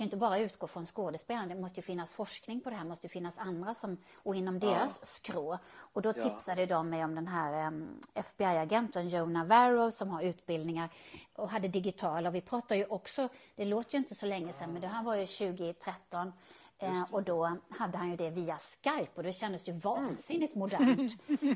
[0.00, 1.54] kan inte bara utgå från skådespelarna.
[1.54, 2.84] Det måste ju finnas forskning på det här.
[2.84, 5.06] Måste ju finnas andra som, och inom deras ja.
[5.06, 5.58] skrå.
[5.76, 6.66] Och då tipsade ja.
[6.66, 10.88] de mig om den här um, FBI-agenten Joe Navarro som har utbildningar
[11.34, 12.28] och hade digitala.
[12.28, 15.02] Och vi pratar ju också, det låter ju inte så länge sedan, men det här
[15.02, 16.32] var ju 2013.
[16.82, 21.12] Eh, och då hade han ju det via Skype och det kändes ju vansinnigt modernt.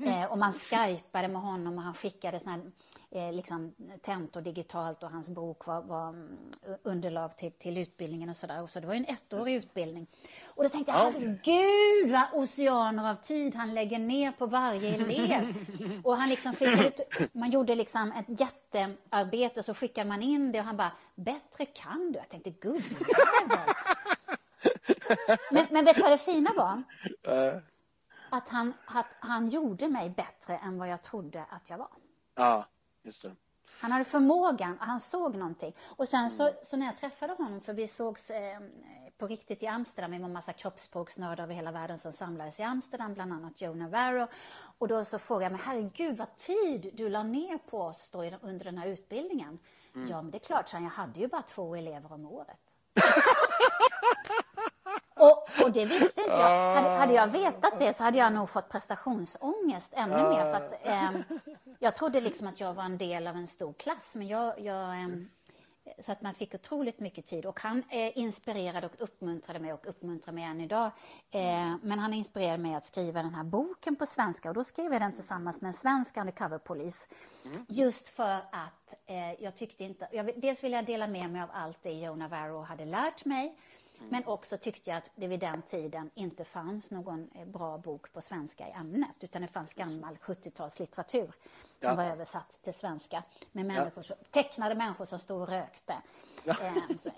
[0.06, 2.62] Eh, och man skypade med honom och han skickade såna här,
[3.10, 6.38] eh, liksom, tentor digitalt och hans bok var, var mm,
[6.82, 8.66] underlag till, till utbildningen och sådär.
[8.66, 10.06] Så det var en ettårig utbildning.
[10.44, 15.54] Och då tänkte jag, herregud vad oceaner av tid han lägger ner på varje elev.
[16.04, 20.58] och han liksom skickade, man gjorde liksom ett jättearbete och så skickade man in det
[20.58, 22.18] och han bara, bättre kan du.
[22.18, 23.74] Jag tänkte, gubbjävel.
[25.50, 26.82] Men, men vet du vad det fina var?
[27.22, 27.58] Äh.
[28.30, 31.88] Att, han, att han gjorde mig bättre än vad jag trodde att jag var.
[32.34, 32.66] Ja,
[33.02, 33.32] just det.
[33.78, 35.76] Han hade förmågan, han såg någonting.
[35.82, 36.54] Och sen så, mm.
[36.62, 38.58] så när jag träffade honom, för vi sågs eh,
[39.18, 40.10] på riktigt i Amsterdam.
[40.10, 43.74] Vi var en massa kroppsspråksnördar över hela världen som samlades i Amsterdam, bland annat Joe
[43.74, 44.26] Navarro.
[44.78, 48.24] Och då så frågade jag mig, herregud vad tid du la ner på oss då
[48.42, 49.58] under den här utbildningen.
[49.94, 50.08] Mm.
[50.08, 52.76] Ja, men det är klart, så jag hade ju bara två elever om året.
[55.14, 56.74] och, och, det visste inte jag.
[56.74, 60.44] Hade, hade, jag vetat det så hade jag nog fått prestationsångest ännu mer.
[60.44, 61.10] För att, eh,
[61.78, 65.02] jag trodde liksom att jag var en del av en stor klass, men jag, jag
[65.02, 65.08] eh,
[65.98, 69.86] så att man fick otroligt mycket tid och han eh, inspirerade och uppmuntrade mig och
[69.86, 70.90] uppmuntrar mig än idag.
[71.30, 74.92] Eh, men han inspirerade mig att skriva den här boken på svenska och då skrev
[74.92, 77.08] jag den tillsammans med en svensk undercover-polis.
[77.44, 77.66] Mm.
[77.68, 80.08] Just för att eh, jag tyckte inte...
[80.12, 83.58] Jag, dels ville jag dela med mig av allt det Joe Navarro hade lärt mig.
[84.08, 88.12] Men också tyckte jag att det vid den tiden inte fanns någon eh, bra bok
[88.12, 91.94] på svenska i ämnet utan det fanns gammal 70-talslitteratur som ja.
[91.94, 95.94] var översatt till svenska med människor som, tecknade människor som stod och rökte.
[96.44, 96.56] Ja.
[96.60, 97.14] Eh, så, eh,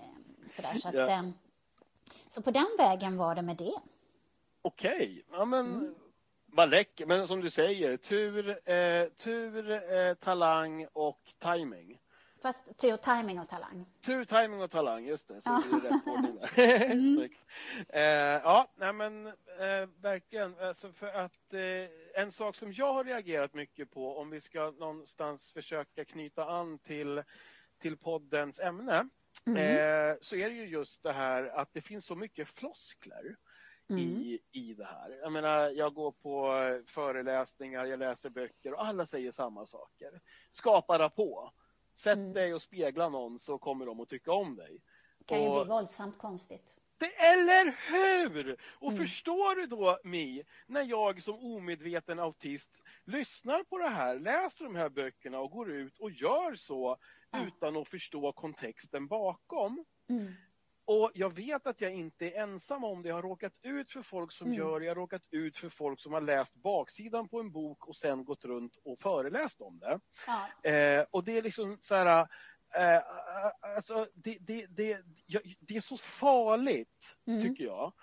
[0.47, 1.23] sådär, så, att, ja.
[2.27, 3.75] så på den vägen var det med det.
[4.61, 5.23] Okej, okay.
[5.31, 5.95] ja men mm.
[6.45, 7.05] vad läcker.
[7.05, 11.99] Men som du säger, tur, eh, tur eh, talang och timing.
[12.41, 13.85] Fast tur, timing och talang.
[14.01, 15.41] Tur, timing och talang, just det.
[15.41, 15.63] Så ja.
[15.81, 16.91] det är rätt ordning där.
[16.91, 17.29] mm.
[17.89, 20.59] eh, ja, nej men eh, verkligen.
[20.59, 24.71] Alltså för att eh, en sak som jag har reagerat mycket på om vi ska
[24.71, 27.23] någonstans försöka knyta an till,
[27.81, 29.07] till poddens ämne
[29.45, 29.57] mm.
[29.57, 33.35] Eh, så är det ju just det här att det finns så mycket floskler.
[33.89, 34.03] Mm.
[34.03, 35.19] i, i det här.
[35.21, 36.53] Jag menar, jag går på
[36.87, 40.21] föreläsningar, jag läser böcker och alla säger samma saker.
[40.51, 41.53] Skapa rapport.
[41.97, 42.33] Sätt mm.
[42.33, 44.81] dig och spegla någon så kommer de att tycka om dig.
[45.17, 46.75] Det kan ju bli våldsamt konstigt.
[46.97, 48.57] Det, eller hur!
[48.61, 49.05] Och mm.
[49.05, 54.75] förstår du då, Mi, när jag som omedveten autist lyssnar på det här, läser de
[54.75, 56.97] här böckerna och går ut och gör så
[57.31, 57.45] ja.
[57.47, 59.85] utan att förstå kontexten bakom.
[60.09, 60.33] Mm.
[60.87, 63.09] Och jag vet att jag inte är ensam om det.
[63.09, 64.59] Jag har råkat ut för folk som mm.
[64.59, 64.85] gör det.
[64.85, 68.25] Jag har råkat ut för folk som har läst baksidan på en bok och sen
[68.25, 69.99] gått runt och föreläst om det.
[70.27, 70.69] Ja.
[70.69, 72.27] Eh, och det är liksom så här...
[72.75, 73.01] Eh,
[73.59, 75.01] alltså, det, det, det,
[75.59, 77.41] det är så farligt, mm.
[77.41, 77.93] tycker jag,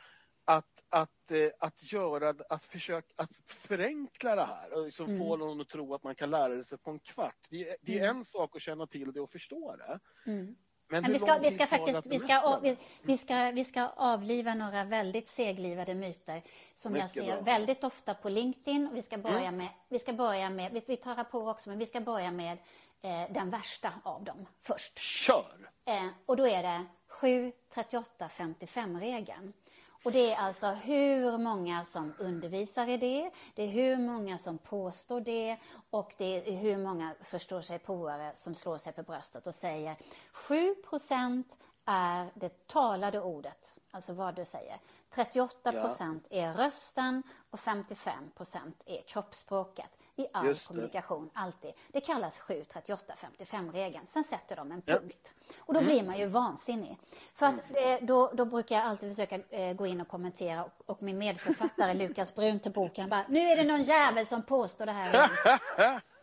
[0.44, 5.18] att, att, eh, att göra, att försöka, att förenkla det här och liksom mm.
[5.18, 7.46] få någon att tro att man kan lära sig på en kvart.
[7.50, 8.16] Det, det är mm.
[8.16, 10.00] en sak att känna till det och förstå det.
[10.30, 10.56] Mm.
[10.88, 14.54] Men, Men vi, ska, vi ska faktiskt vi ska, vi, vi, ska, vi ska avliva
[14.54, 16.42] några väldigt seglivade myter
[16.74, 17.42] som Mycket jag ser bra.
[17.42, 18.90] väldigt ofta på LinkedIn.
[18.92, 19.56] Vi ska börja mm.
[19.56, 22.58] med, vi ska börja med, vi, vi tar på också, men vi ska börja med
[23.02, 24.98] eh, den värsta av dem först.
[24.98, 25.70] Kör!
[25.84, 29.52] Eh, och då är det 7, 38, 55-regeln.
[30.04, 34.58] Och det är alltså hur många som undervisar i det, det är hur många som
[34.58, 35.56] påstår det
[35.90, 39.96] och det är hur många förstår sig påare som slår sig på bröstet och säger
[40.32, 41.44] 7%
[41.84, 44.76] är det talade ordet, alltså vad du säger.
[45.14, 48.02] 38% är rösten och 55%
[48.86, 51.72] är kroppsspråket i all kommunikation, alltid.
[51.92, 54.06] Det kallas 738-55-regeln.
[54.06, 55.32] Sen sätter de en punkt.
[55.48, 55.54] Ja.
[55.58, 55.92] Och då mm.
[55.92, 56.98] blir man ju vansinnig.
[57.34, 57.94] För att mm.
[57.94, 61.18] eh, då, då brukar jag alltid försöka eh, gå in och kommentera och, och min
[61.18, 65.30] medförfattare Lukas Brun till boken bara, nu är det någon jävel som påstår det här.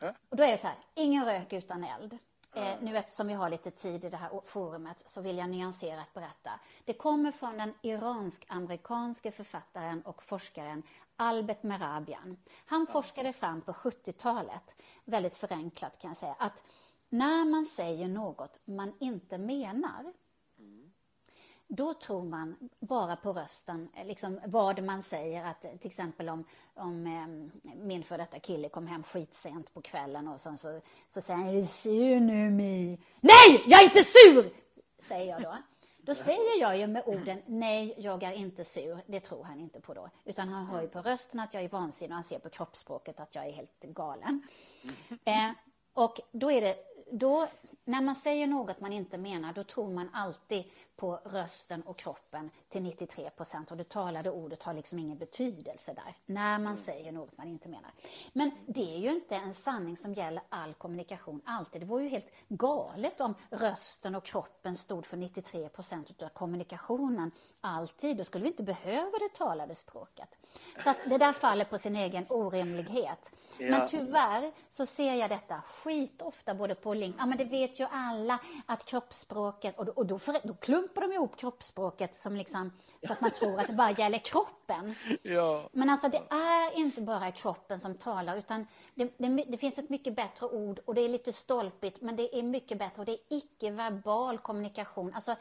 [0.30, 2.18] och då är det så här, ingen rök utan eld.
[2.54, 6.14] Eh, nu eftersom vi har lite tid i det här forumet så vill jag nyanserat
[6.14, 6.52] berätta.
[6.86, 10.84] Det kommer från den iransk-amerikanske författaren och forskaren
[11.22, 12.38] Albert Merabian.
[12.66, 16.64] Han forskade fram på 70-talet, väldigt förenklat kan jag säga, att
[17.10, 20.14] när man säger något man inte menar
[21.76, 25.46] då tror man bara på rösten, liksom vad man säger.
[25.46, 30.28] Att till exempel om, om eh, min för detta kille kom hem skitsent på kvällen
[30.28, 33.00] och så, så, så säger han, är du sur nu Mi?
[33.20, 34.54] Nej, jag är inte sur!
[35.00, 35.58] Säger jag då.
[36.04, 39.04] Då säger jag ju med orden nej, jag är inte sur.
[39.08, 40.10] Det tror han inte på då.
[40.26, 43.20] Utan han hör ju på rösten att jag är vansinnig och han ser på kroppsspråket
[43.20, 44.44] att jag är helt galen.
[45.26, 45.52] Eh,
[45.94, 46.76] och då är det,
[47.12, 47.48] då,
[47.84, 50.64] när man säger något man inte menar, då tror man alltid
[50.96, 55.94] på rösten och kroppen till 93 procent och det talade ordet har liksom ingen betydelse
[55.94, 56.78] där, när man mm.
[56.78, 57.92] säger något man inte menar.
[58.34, 61.82] Men det är ju inte en sanning som gäller all kommunikation alltid.
[61.82, 67.32] Det vore ju helt galet om rösten och kroppen stod för 93 procent av kommunikationen
[67.62, 68.18] alltid.
[68.18, 70.38] Då skulle vi inte behöva det talade språket.
[70.80, 73.32] Så att det där faller på sin egen orimlighet.
[73.58, 73.70] Ja.
[73.70, 77.88] Men tyvärr så ser jag detta skitofta både på LinkedIn, ja men det vet ju
[77.92, 82.72] alla att kroppsspråket, och då, och då, för, då klumpar de ihop kroppsspråket som liksom,
[83.08, 84.96] så att man tror att det bara gäller kroppen.
[85.24, 85.70] Ja.
[85.72, 89.90] Men alltså det är inte bara kroppen som talar utan det, det, det, finns ett
[89.90, 93.12] mycket bättre ord och det är lite stolpigt men det är mycket bättre och det
[93.12, 95.14] är icke-verbal kommunikation.
[95.14, 95.36] Alltså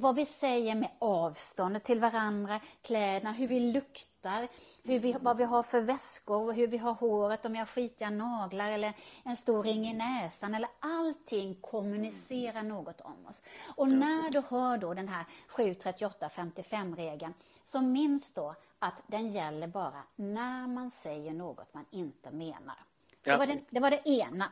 [0.00, 4.48] vad vi säger med avståndet till varandra, kläderna, hur vi luktar,
[4.84, 8.10] hur vi, vad vi har för väskor, hur vi har håret, om jag har skitiga
[8.10, 10.54] naglar eller en stor ring i näsan.
[10.54, 13.42] Eller allting kommunicerar något om oss.
[13.76, 20.02] Och när du hör då den här 73855-regeln, så minns då att den gäller bara
[20.16, 22.76] när man säger något man inte menar.
[23.22, 24.50] Det, var det, det var det ena.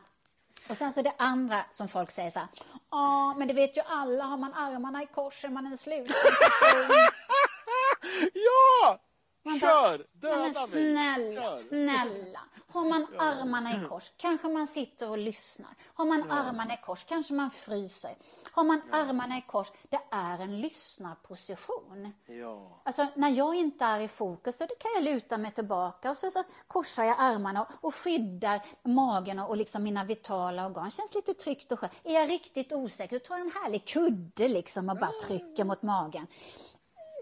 [0.69, 2.47] Och sen så det andra som folk säger så här,
[2.91, 6.15] ja men det vet ju alla, har man armarna i kors är man en sluten
[6.23, 6.89] person.
[8.33, 8.99] ja!
[9.45, 9.97] Man Kör!
[9.97, 11.55] Bara, Döda men snälla, Kör.
[11.55, 12.39] snälla.
[12.67, 15.69] Har man armarna i kors kanske man sitter och lyssnar.
[15.93, 16.35] Har man ja.
[16.35, 18.15] armarna i kors kanske man fryser.
[18.51, 18.97] Har man ja.
[18.97, 22.13] armarna i kors, det är en lyssnarposition.
[22.25, 22.81] Ja.
[22.83, 26.31] Alltså när jag inte är i fokus, så kan jag luta mig tillbaka och så,
[26.31, 30.91] så korsar jag armarna och skyddar magen och liksom mina vitala organ.
[30.91, 31.93] Känns lite tryggt och skönt.
[32.03, 35.81] Är jag riktigt osäker, så tar jag en härlig kudde liksom och bara trycker mot
[35.81, 36.27] magen.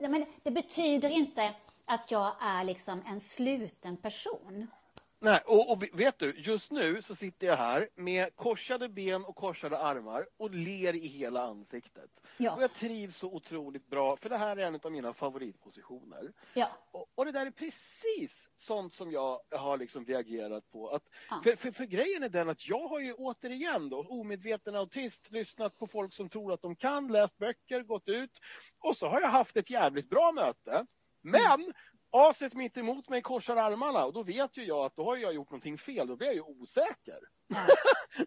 [0.01, 1.53] Men det betyder inte
[1.85, 4.67] att jag är liksom en sluten person.
[5.23, 9.35] Nej, och, och, vet du, just nu så sitter jag här med korsade ben och
[9.35, 12.09] korsade armar och ler i hela ansiktet.
[12.37, 12.55] Ja.
[12.55, 16.33] Och jag trivs så otroligt bra, för det här är en av mina favoritpositioner.
[16.53, 16.71] Ja.
[16.91, 20.89] Och, och det där är precis sånt som jag har liksom reagerat på.
[20.89, 21.41] Att, ja.
[21.43, 25.77] för, för, för, grejen är den att jag har ju återigen då, omedveten autist, lyssnat
[25.77, 28.39] på folk som tror att de kan, läst böcker, gått ut
[28.79, 30.85] och så har jag haft ett jävligt bra möte.
[31.23, 31.73] Men
[32.12, 35.33] aset mitt emot mig korsar armarna och då vet ju jag att då har jag
[35.33, 37.19] gjort någonting fel, då blir jag ju osäker.
[37.47, 37.67] Ja,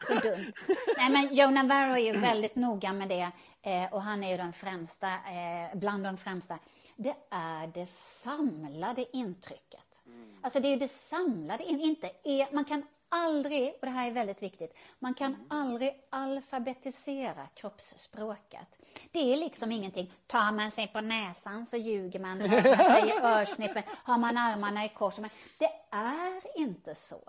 [0.06, 0.52] så dumt.
[0.96, 3.30] Nej, men Joe Navarro är ju väldigt noga med det
[3.62, 6.58] eh, och han är ju den främsta, eh, bland de främsta.
[6.96, 10.02] Det är det samlade intrycket.
[10.06, 10.38] Mm.
[10.42, 12.82] Alltså det är ju det samlade, inte är, man kan
[13.16, 15.46] aldrig, och det här är väldigt viktigt, man kan mm.
[15.48, 18.78] aldrig alfabetisera kroppsspråket.
[19.12, 23.08] Det är liksom ingenting, tar man sig på näsan så ljuger man, drar man sig
[23.08, 25.14] i örsnippen, har man armarna i kors.
[25.58, 27.20] Det är inte så.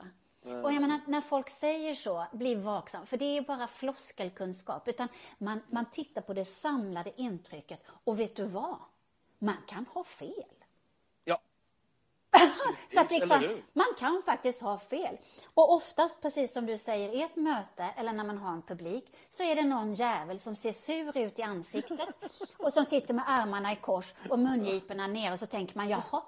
[0.64, 5.08] Och jag menar, när folk säger så, bli vaksam, för det är bara floskelkunskap, utan
[5.38, 8.78] man, man tittar på det samlade intrycket och vet du vad?
[9.40, 10.57] Man kan ha fel.
[12.94, 15.18] så att liksom, man kan faktiskt ha fel.
[15.54, 19.14] Och oftast, precis som du säger, i ett möte eller när man har en publik,
[19.30, 22.10] så är det någon jävel som ser sur ut i ansiktet
[22.58, 26.22] och som sitter med armarna i kors och mungiporna nere och så tänker man, jaha,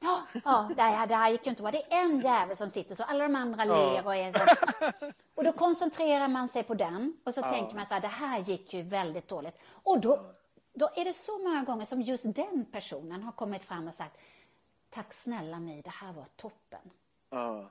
[0.00, 1.70] Ja, ja det, här, det här gick ju inte bra.
[1.70, 5.06] Det är en jävel som sitter så, alla de andra ler och är så.
[5.34, 7.50] Och då koncentrerar man sig på den och så ja.
[7.50, 9.54] tänker man så här, det här gick ju väldigt dåligt.
[9.68, 10.34] Och då,
[10.74, 14.16] då är det så många gånger som just den personen har kommit fram och sagt,
[14.96, 16.90] Tack snälla mig, det här var toppen.
[17.34, 17.66] Uh.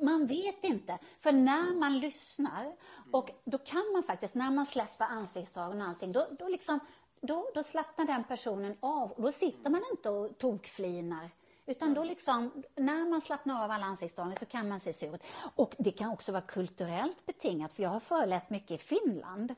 [0.00, 2.76] Man vet inte, för när man lyssnar
[3.12, 6.80] och då kan man faktiskt, när man släpper ansiktsdragen och allting, då, då, liksom,
[7.20, 11.30] då, då slappnar den personen av och då sitter man inte och tokflinar.
[11.66, 15.22] Utan då liksom, när man slappnar av alla ansiktsdragen så kan man se sur ut.
[15.56, 19.54] Och det kan också vara kulturellt betingat, för jag har föreläst mycket i Finland.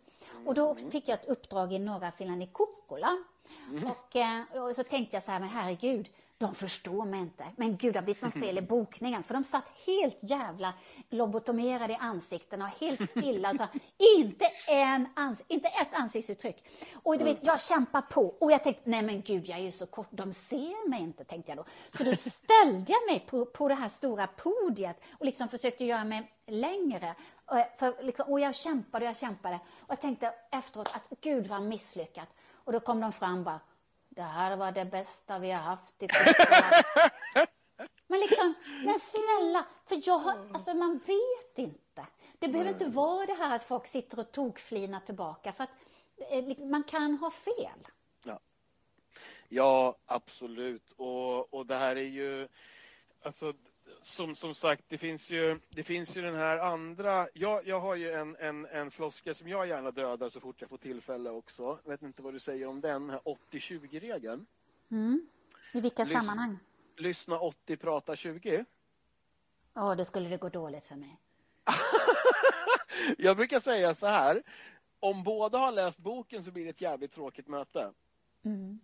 [0.46, 3.24] Och då fick jag ett uppdrag i norra Finland, i Kokkola.
[3.70, 3.86] Mm.
[3.86, 6.08] Och, eh, och, så tänkte jag så här, men herregud,
[6.38, 7.44] de förstår mig inte.
[7.56, 9.22] Men gud, det har blivit något fel i bokningen.
[9.22, 10.74] För de satt helt jävla
[11.10, 13.50] lobotomerade i ansikten och helt stilla.
[13.50, 13.66] Och så,
[14.18, 16.68] inte, en ans inte ett ansiktsuttryck.
[17.02, 18.34] Och du vet, jag kämpar på.
[18.40, 20.08] Och jag tänkte, nej men gud, jag är ju så kort.
[20.10, 21.64] De ser mig inte, tänkte jag då.
[21.98, 26.04] Så då ställde jag mig på, på det här stora podiet och liksom försökte göra
[26.04, 27.14] mig längre.
[27.46, 29.60] Och, för, liksom, och jag kämpade och jag kämpade.
[29.80, 32.28] Och jag tänkte efteråt att gud vad misslyckat.
[32.68, 33.60] Och då kom de fram bara,
[34.08, 36.08] det här var det bästa vi har haft i
[38.06, 38.54] Men liksom,
[38.84, 42.06] men snälla, för jag har, alltså man vet inte.
[42.38, 45.70] Det behöver inte vara det här att folk sitter och tokflinar tillbaka, för att
[46.30, 47.88] eh, liksom, man kan ha fel.
[48.22, 48.40] Ja,
[49.48, 50.92] ja absolut.
[50.96, 52.48] Och, och det här är ju,
[53.22, 53.52] alltså
[54.02, 57.28] som, som sagt, det finns ju, det finns ju den här andra...
[57.34, 60.70] Jag, jag har ju en, en, en floskel som jag gärna dödar så fort jag
[60.70, 61.78] får tillfälle också.
[61.84, 64.46] Jag vet inte vad du säger om den, 80-20-regeln.
[64.90, 65.28] Mm.
[65.72, 66.58] I vilka Lys sammanhang?
[66.96, 68.64] Lyssna 80, prata 20.
[69.74, 71.20] Ja, oh, då skulle det gå dåligt för mig.
[73.18, 74.42] jag brukar säga så här.
[75.00, 77.92] Om båda har läst boken så blir det ett jävligt tråkigt möte.
[78.44, 78.80] Mm.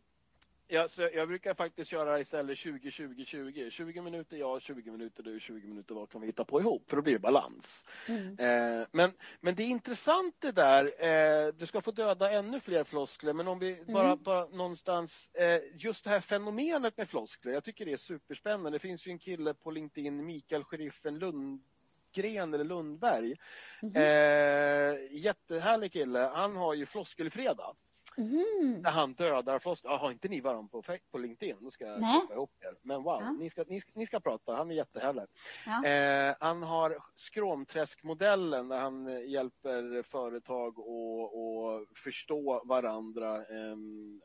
[0.68, 3.70] Ja, så jag brukar faktiskt köra istället 20-20-20.
[3.70, 6.90] 20 minuter jag, 20 minuter du, 20 minuter vad kan vi hitta på ihop?
[6.90, 7.84] För då blir det balans.
[8.08, 8.38] Mm.
[8.38, 10.84] Eh, men, men det är intressant det där.
[10.84, 13.92] Eh, du ska få döda ännu fler floskler, men om vi mm.
[13.92, 18.70] bara, bara någonstans, eh, just det här fenomenet med floskler, jag tycker det är superspännande.
[18.70, 23.36] Det finns ju en kille på LinkedIn, Mikael Sheriffen Lundgren eller Lundberg.
[23.82, 25.08] Mm.
[25.10, 26.18] jättehärlig kille.
[26.18, 27.76] Han har ju floskelfredag.
[28.16, 28.82] Mm.
[28.82, 29.90] Där han dödar floskler.
[29.90, 31.56] Har inte ni varandra på, på LinkedIn?
[31.60, 32.20] Då ska jag Nej.
[32.30, 32.74] ihop er.
[32.82, 33.32] Men wow, ja.
[33.32, 34.54] ni, ska, ni, ni, ska prata.
[34.54, 35.24] Han är jättehärlig.
[35.66, 35.86] Ja.
[35.86, 43.76] Eh, han har skråmträskmodellen där han hjälper företag att förstå varandra eh,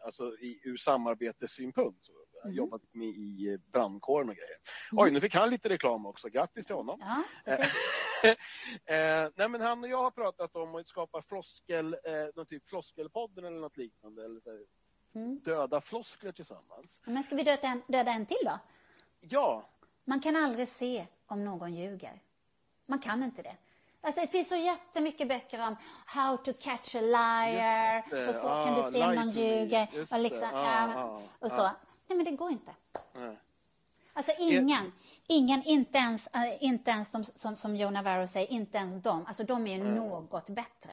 [0.05, 2.09] alltså i, ur samarbetessynpunkt.
[2.43, 2.55] Mm.
[2.55, 4.57] Jobbat med i brandkåren och grejer.
[4.91, 5.03] Mm.
[5.03, 6.29] Oj, nu fick han lite reklam också.
[6.29, 6.99] Grattis till honom.
[7.01, 7.57] Ja,
[8.85, 12.69] eh, nej, men han och jag har pratat om att skapa floskel, eh, någon typ
[12.69, 14.25] floskelpodden eller något liknande.
[14.25, 14.59] Eller så,
[15.15, 15.39] mm.
[15.39, 17.01] Döda floskler tillsammans.
[17.03, 18.59] Men ska vi döda en, döda en till då?
[19.19, 19.69] Ja.
[20.05, 22.21] Man kan aldrig se om någon ljuger.
[22.85, 23.55] Man kan inte det.
[24.01, 28.65] Alltså, det finns så jättemycket böcker om how to catch a liar och så ah,
[28.65, 29.87] kan du se om någon ljuger.
[30.11, 31.61] Och, liksom, ah, ah, och så.
[32.07, 32.71] Nej, men det går inte.
[33.13, 33.37] Nej.
[34.19, 34.91] Alltså ingen,
[35.27, 39.25] ingen inte, ens, äh, inte ens de som, som Joe Navarro säger, inte ens de,
[39.25, 39.95] alltså de är mm.
[39.95, 40.91] något bättre.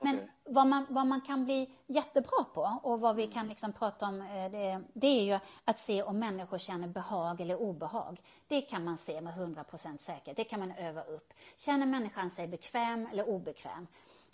[0.00, 0.28] Men okay.
[0.44, 3.34] vad, man, vad man kan bli jättebra på och vad vi mm.
[3.34, 7.40] kan liksom prata om, eh, det, det, är ju att se om människor känner behag
[7.40, 8.22] eller obehag.
[8.46, 11.32] Det kan man se med 100% säkerhet, det kan man öva upp.
[11.56, 13.86] Känner människan sig bekväm eller obekväm?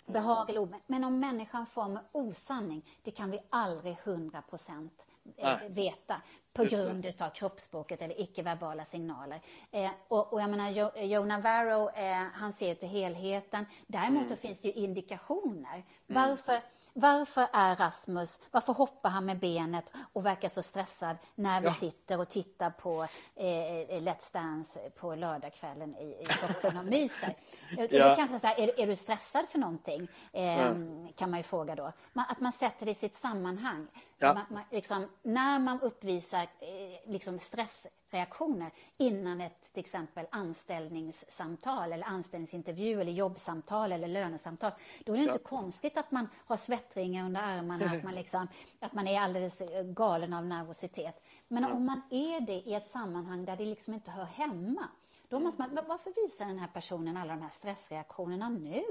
[0.05, 0.81] Behag eller obehag.
[0.87, 4.89] Men om människan får med osanning, det kan vi aldrig 100%
[5.37, 6.21] eh, veta
[6.53, 9.41] på grund av kroppsspråket eller icke-verbala signaler.
[9.71, 13.65] Eh, och, och, jag menar, Joe, Joe Navarro, eh, han ser till helheten.
[13.87, 14.37] Däremot mm.
[14.37, 15.73] finns det ju indikationer.
[15.73, 15.83] Mm.
[16.07, 16.59] Varför
[16.93, 21.73] varför är Rasmus, varför hoppar han med benet och verkar så stressad när vi ja.
[21.73, 23.03] sitter och tittar på
[23.35, 27.35] eh, Let's Dance på lördagskvällen i, i soffan och myser?
[27.89, 28.15] ja.
[28.15, 30.07] kanske så här, är, är, du stressad för någonting?
[30.33, 30.75] Eh, ja.
[31.15, 31.93] Kan man ju fråga då.
[32.13, 33.87] att man sätter det i sitt sammanhang.
[34.17, 34.33] Ja.
[34.33, 41.93] Man, man, liksom, när man uppvisar eh, liksom stress reaktioner innan ett till exempel anställningssamtal
[41.93, 44.71] eller anställningsintervju eller jobbsamtal eller lönesamtal.
[45.03, 45.31] Då är det ja.
[45.33, 48.47] inte konstigt att man har svettringar under armarna, att man, liksom,
[48.79, 51.23] att man är alldeles eh, galen av nervositet.
[51.47, 51.77] Men mm.
[51.77, 54.87] om man är det i ett sammanhang där det liksom inte hör hemma,
[55.29, 58.83] då måste man, varför visar den här personen alla de här stressreaktionerna nu?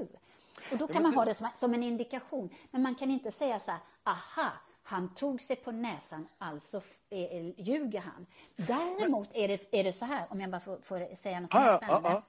[0.71, 2.49] Och då kan man ha det som, som en indikation.
[2.71, 4.51] Men man kan inte säga så här, aha,
[4.83, 6.81] han tog sig på näsan, alltså
[7.57, 8.25] ljuger han.
[8.55, 11.77] Däremot är det, är det så här, om jag bara får, får säga något mer
[11.77, 12.21] spännande.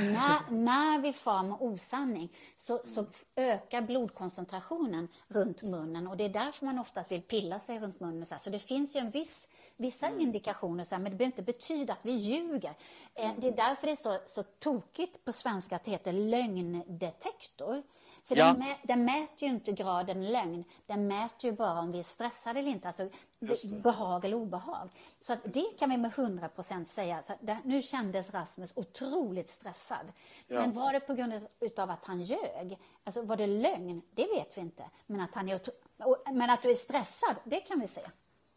[0.00, 6.28] När, när vi far med osanning så, så, ökar blodkoncentrationen runt munnen och det är
[6.28, 8.26] därför man oftast vill pilla sig runt munnen.
[8.26, 10.20] Så, så det finns ju en viss, vissa mm.
[10.20, 12.74] indikationer, så här, men det behöver inte betyda att vi ljuger.
[13.14, 17.82] Eh, det är därför det är så, så tokigt på svenska att det heter lögndetektor.
[18.24, 18.44] För ja.
[18.44, 22.60] den, den mäter ju inte graden lögn, den mäter ju bara om vi är stressade
[22.60, 23.08] eller inte, alltså
[23.82, 24.90] behag eller obehag.
[25.18, 27.22] Så att det kan vi med 100 procent säga.
[27.22, 30.12] Så det, nu kändes Rasmus otroligt stressad.
[30.46, 30.60] Ja.
[30.60, 31.34] Men var det på grund
[31.76, 32.78] av att han ljög?
[33.04, 34.02] Alltså var det lögn?
[34.10, 34.84] Det vet vi inte.
[35.06, 35.60] Men att, han är,
[36.32, 38.02] men att du är stressad, det kan vi se.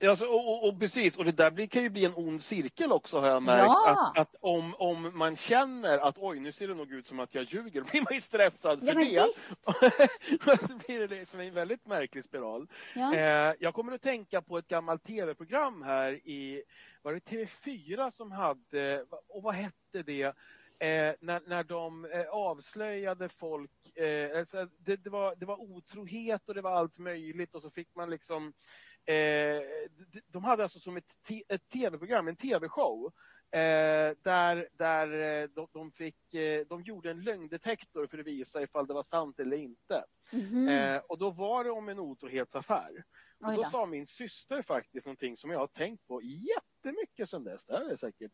[0.06, 2.92] Alltså, och, och, och, precis, och det där blir, kan ju bli en ond cirkel
[2.92, 3.66] också har jag märkt.
[3.66, 4.12] Ja.
[4.16, 7.36] Att, att, om, om man känner att oj, nu ser det nog ut som att
[7.36, 9.26] jag ljuger, då blir man ju stressad för ja, det.
[9.26, 9.66] Visst.
[10.68, 12.68] så blir det som en väldigt märklig spiral.
[12.96, 13.16] Ja.
[13.16, 16.64] Eh, jag kommer att tänka på ett gammalt tv-program här i,
[17.02, 20.34] var det TV4 som hade, och vad hette det?
[20.80, 26.50] Eh, när, när de eh, avslöjade folk, eh, alltså det, det, var, det var otrohet
[26.50, 28.54] och det var allt möjligt och så fick man liksom
[29.08, 29.62] Eh,
[30.28, 31.13] de hade alltså som ett,
[31.48, 33.13] ett tv-program, en tv-show,
[33.52, 38.62] eh, där, där eh, de, de, fick, eh, de gjorde en lögndetektor för att visa
[38.62, 40.04] ifall det var sant eller inte.
[40.32, 41.00] Mm -hmm.
[41.00, 43.04] och då var det om en otrohetsaffär.
[43.39, 47.65] Och då sa min syster faktiskt någonting som jag har tänkt på jättemycket sedan dess.
[47.65, 48.32] Det är säkert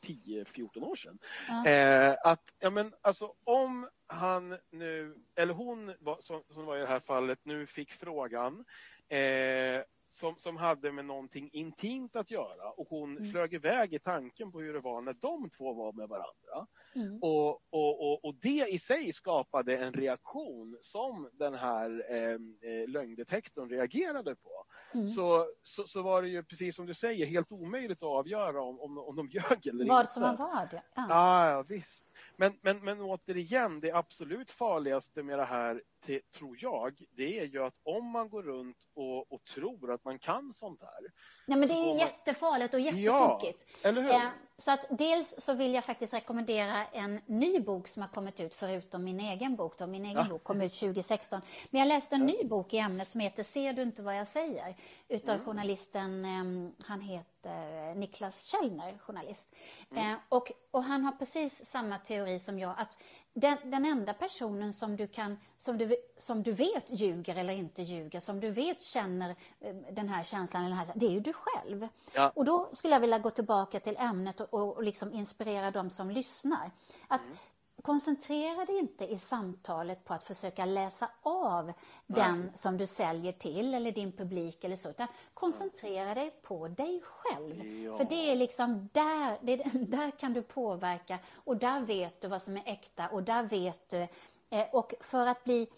[0.00, 1.18] 10-14 år sedan.
[1.66, 6.86] Eh, att, ja men alltså om han nu, eller hon som, som var i det
[6.86, 8.64] här fallet, nu fick frågan
[9.08, 13.30] eh, som, som hade med någonting intimt att göra och hon mm.
[13.30, 16.66] flög iväg i tanken på hur det var när de två var med varandra.
[16.94, 17.18] Mm.
[17.22, 22.88] Och, och, och, och, det i sig skapade en reaktion som den här ehm, eh,
[22.88, 24.64] lögndetektorn reagerade på.
[24.94, 25.06] Mm.
[25.06, 28.80] Så, så, så, var det ju precis som du säger helt omöjligt att avgöra om,
[28.80, 30.12] om, om de ljög eller vad inte.
[30.12, 31.14] som var vad, ja.
[31.14, 32.04] Ah, ja visst.
[32.36, 37.44] Men, men, men återigen, det absolut farligaste med det här till, tror jag, det är
[37.44, 41.12] ju att om man går runt och, och tror att man kan sånt här.
[41.46, 41.98] Nej, men det är man...
[41.98, 43.64] jättefarligt och jättetokigt.
[43.82, 44.10] Ja, eller hur?
[44.10, 44.28] Eh,
[44.60, 48.54] så att dels så vill jag faktiskt rekommendera en ny bok som har kommit ut
[48.54, 49.78] förutom min egen bok.
[49.78, 49.86] Då.
[49.86, 50.28] Min egen ja.
[50.28, 51.40] bok kom ut 2016.
[51.70, 54.26] Men jag läste en ny bok i ämnet som heter Ser du inte vad jag
[54.26, 54.76] säger?
[55.08, 55.46] Utav mm.
[55.46, 59.54] journalisten, eh, han heter Niklas Källner, journalist.
[59.90, 60.12] Mm.
[60.12, 62.98] Eh, och, och han har precis samma teori som jag, att
[63.32, 67.82] den, den enda personen som du, kan, som du som du vet ljuger eller inte
[67.82, 71.20] ljuger, som du vet känner eh, den här känslan, eller den här, det är ju
[71.20, 71.88] du själv.
[72.12, 72.32] Ja.
[72.34, 75.90] Och då skulle jag vilja gå tillbaka till ämnet och, och, och liksom inspirera de
[75.90, 76.70] som lyssnar.
[77.08, 77.36] Att mm.
[77.82, 81.72] Koncentrera dig inte i samtalet på att försöka läsa av
[82.06, 87.02] den som du säljer till eller din publik eller så, utan koncentrera dig på dig
[87.04, 87.66] själv.
[87.66, 87.96] Ja.
[87.96, 89.56] För det är liksom där, det,
[89.88, 93.88] där kan du påverka och där vet du vad som är äkta och där vet
[93.88, 94.08] du
[94.50, 95.68] Eh, och för att bli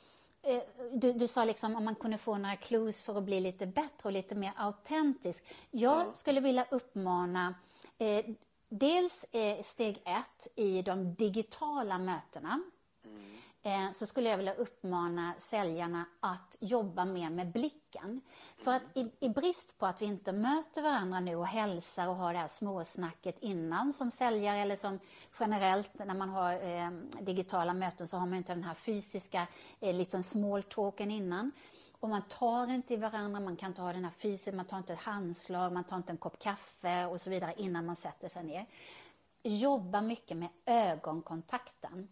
[0.42, 3.66] eh, du, du, sa liksom om man kunde få några clues för att bli lite
[3.66, 5.44] bättre och lite mer autentisk.
[5.70, 6.12] Jag ja.
[6.12, 7.54] skulle vilja uppmana
[7.98, 8.24] eh,
[8.72, 12.60] dels eh, steg ett i de digitala mötena.
[13.64, 18.20] Eh, så skulle jag vilja uppmana säljarna att jobba mer med blicken.
[18.56, 22.16] För att i, i, brist på att vi inte möter varandra nu och hälsar och
[22.16, 24.98] har det här småsnacket innan som säljare eller som
[25.40, 29.46] generellt när man har eh, digitala möten så har man inte den här fysiska
[29.80, 31.52] eh, liksom small talken innan.
[32.02, 34.78] Och man tar inte i varandra, man kan inte ha den här fysiska, man tar
[34.78, 38.28] inte ett handslag, man tar inte en kopp kaffe och så vidare innan man sätter
[38.28, 38.66] sig ner.
[39.42, 42.08] Jobba mycket med ögonkontakten.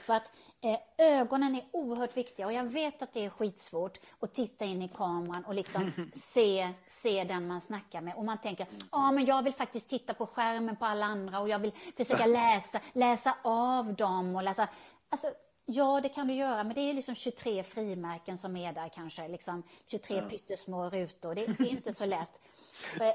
[0.00, 4.34] För att eh, ögonen är oerhört viktiga och jag vet att det är skitsvårt att
[4.34, 8.14] titta in i kameran och liksom se, se den man snackar med.
[8.14, 11.40] Och man tänker, ja ah, men jag vill faktiskt titta på skärmen på alla andra
[11.40, 14.68] och jag vill försöka läsa, läsa av dem och läsa.
[15.08, 15.28] Alltså,
[15.66, 19.28] Ja, det kan du göra, men det är liksom 23 frimärken som är där kanske,
[19.28, 20.28] liksom 23 ja.
[20.28, 21.34] pyttesmå rutor.
[21.34, 22.40] Det, det är inte så lätt.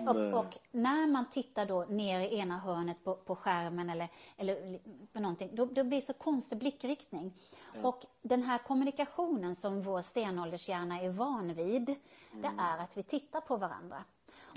[0.08, 4.80] Och, och, när man tittar då ner i ena hörnet på, på skärmen eller, eller
[5.14, 7.34] på någonting, då, då blir det så konstig blickriktning.
[7.74, 7.88] Ja.
[7.88, 12.41] Och den här kommunikationen som vår stenåldershjärna är van vid, mm.
[12.41, 14.04] det är att vi tittar på varandra.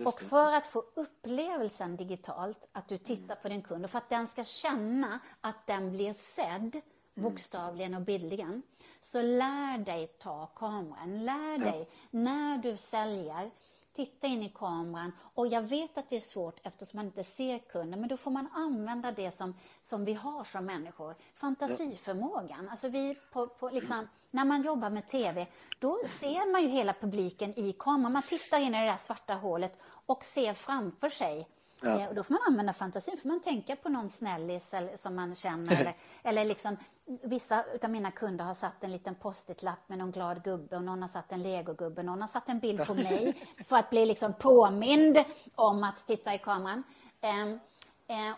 [0.05, 4.09] Och för att få upplevelsen digitalt, att du tittar på din kund och för att
[4.09, 6.83] den ska känna att den blir sedd, mm.
[7.23, 8.63] Bokstavligen och bildligen,
[9.01, 11.25] så lär dig ta kameran.
[11.25, 13.51] Lär dig när du säljer
[13.93, 15.13] titta in i kameran.
[15.35, 18.31] Och jag vet att det är svårt eftersom man inte ser kunden, men då får
[18.31, 21.15] man använda det som, som vi har som människor.
[21.35, 22.69] Fantasiförmågan.
[22.69, 25.47] Alltså vi på, på liksom, när man jobbar med TV,
[25.79, 28.13] då ser man ju hela publiken i kameran.
[28.13, 31.49] Man tittar in i det där svarta hålet och ser framför sig
[31.83, 32.01] Ja.
[32.01, 35.73] Eh, då får man använda fantasin, får man tänka på någon snällis som man känner.
[35.81, 36.77] eller, eller liksom,
[37.23, 41.03] vissa av mina kunder har satt en liten post-it-lapp med någon glad gubbe och någon
[41.03, 44.33] har satt en legogubbe, någon har satt en bild på mig för att bli liksom
[44.33, 45.19] påmind
[45.55, 46.83] om att titta i kameran.
[47.23, 47.61] Um,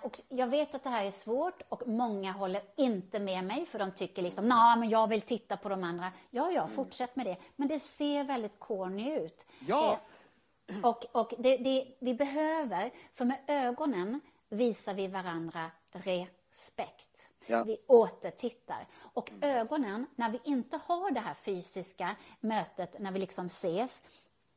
[0.02, 3.78] och jag vet att det här är svårt och många håller inte med mig för
[3.78, 6.12] de tycker liksom, nej men jag vill titta på de andra.
[6.30, 7.36] Ja, ja, fortsätt med det.
[7.56, 9.46] Men det ser väldigt corny ut.
[9.66, 9.98] Ja.
[10.82, 17.28] Och, och det, det, vi behöver, för med ögonen visar vi varandra respekt.
[17.46, 17.64] Ja.
[17.64, 18.86] Vi återtittar.
[18.94, 24.02] Och ögonen, när vi inte har det här fysiska mötet, när vi liksom ses,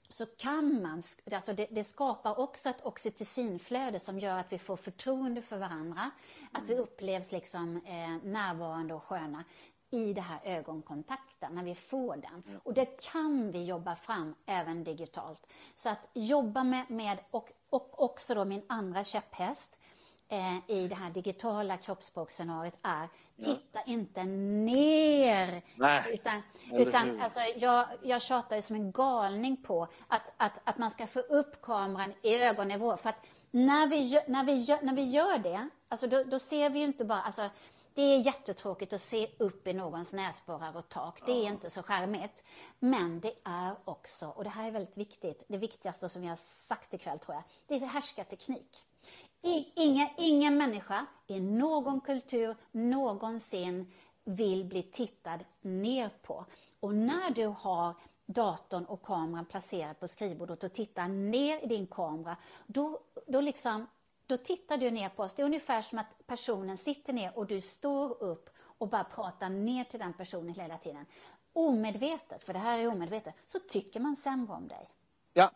[0.10, 1.02] så kan man,
[1.32, 6.12] alltså det, det, skapar också ett oxytocinflöde som gör att vi får förtroende för varandra,
[6.52, 9.44] att vi upplevs liksom eh, närvarande och sköna
[9.92, 12.60] i den här ögonkontakten, när vi får den.
[12.64, 15.48] Och det kan vi jobba fram även digitalt.
[15.76, 19.78] Så att jobba med, med och, och också då min andra käpphäst
[20.28, 23.82] eh, i det här digitala kroppsspråkscenariot är titta ja.
[23.86, 25.62] inte ner.
[25.76, 26.14] Nej.
[26.14, 30.92] Utan, utan alltså, jag, jag tjatar ju som en galning på att, att, att man
[30.92, 32.98] ska få upp kameran i ögonnivå.
[32.98, 36.80] För att när vi, när vi, när vi gör det, alltså då, då ser vi
[36.80, 37.50] ju inte bara, alltså,
[37.96, 41.26] det är jättetråkigt att se upp i någons näsborrar och tak.
[41.26, 42.44] Det är inte så charmigt.
[42.80, 46.94] Men det är också, och det här är väldigt viktigt, det viktigaste som jag sagt
[46.94, 48.86] ikväll tror jag, det är härskarteknik.
[49.76, 53.94] Ingen, ingen människa i någon kultur någonsin
[54.24, 56.46] vill bli tittad ner på.
[56.80, 61.88] Och när du har datorn och kameran placerad på skrivbordet och tittar ner i din
[61.88, 62.38] kamera,
[62.68, 63.88] då, då liksom
[64.28, 65.36] då tittar du ner på oss.
[65.36, 69.50] Det är ungefär som att personen sitter ner och du står upp och bara pratar
[69.50, 71.06] ner till den personen hela tiden.
[71.54, 74.90] Omedvetet, för det här är omedvetet, så tycker man sämre om dig.
[75.34, 75.52] Ja,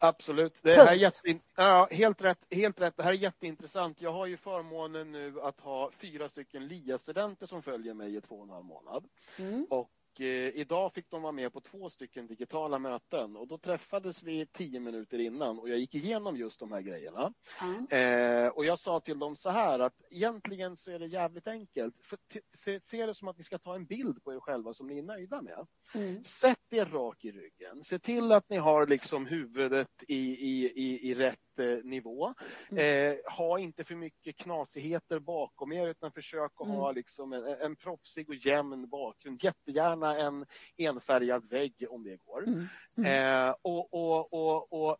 [0.00, 0.54] absolut.
[0.62, 1.38] Det här är jätte...
[1.56, 2.96] ja, helt, rätt, helt rätt.
[2.96, 4.00] Det här är jätteintressant.
[4.00, 8.36] Jag har ju förmånen nu att ha fyra stycken LIA-studenter som följer mig i två
[8.36, 9.04] och en halv månad.
[9.38, 9.66] Mm.
[9.70, 9.90] Och
[10.20, 14.46] eh, idag fick de vara med på två stycken digitala möten och då träffades vi
[14.46, 17.32] tio minuter innan och jag gick igenom just de här grejerna.
[17.60, 17.86] Mm.
[17.90, 21.94] Eh, och jag sa till dem så här att egentligen så är det jävligt enkelt.
[22.02, 22.18] För,
[22.64, 24.98] se, se det som att ni ska ta en bild på er själva som ni
[24.98, 25.66] är nöjda med.
[25.94, 26.24] Mm.
[26.24, 27.84] Sätt er rak i ryggen.
[27.84, 31.45] Se till att ni har liksom huvudet i, i, i, i rätt
[31.84, 32.34] nivå.
[32.70, 33.10] Mm.
[33.10, 36.76] Eh, ha inte för mycket knasigheter bakom er utan försök att mm.
[36.76, 39.44] ha liksom en, en proffsig och jämn bakgrund.
[39.44, 40.46] Jättegärna en
[40.76, 42.42] enfärgad vägg om det går.
[42.46, 42.66] Mm.
[42.96, 43.48] mm.
[43.48, 44.98] Eh, och, och, och, och,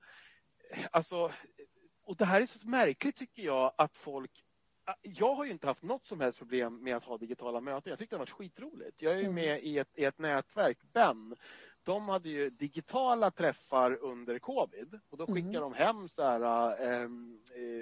[0.90, 1.32] alltså,
[2.02, 4.30] och det här är så märkligt tycker jag att folk
[5.02, 7.90] jag har ju inte haft något som helst problem med att ha digitala möten.
[7.90, 9.02] Jag tyckte det varit skitroligt.
[9.02, 9.34] Jag är ju mm.
[9.34, 11.36] med i ett, i ett nätverk, Ben,
[11.86, 15.34] de hade ju digitala träffar under covid och då mm.
[15.34, 15.72] skickade mm.
[15.72, 17.08] de hem så här, eh,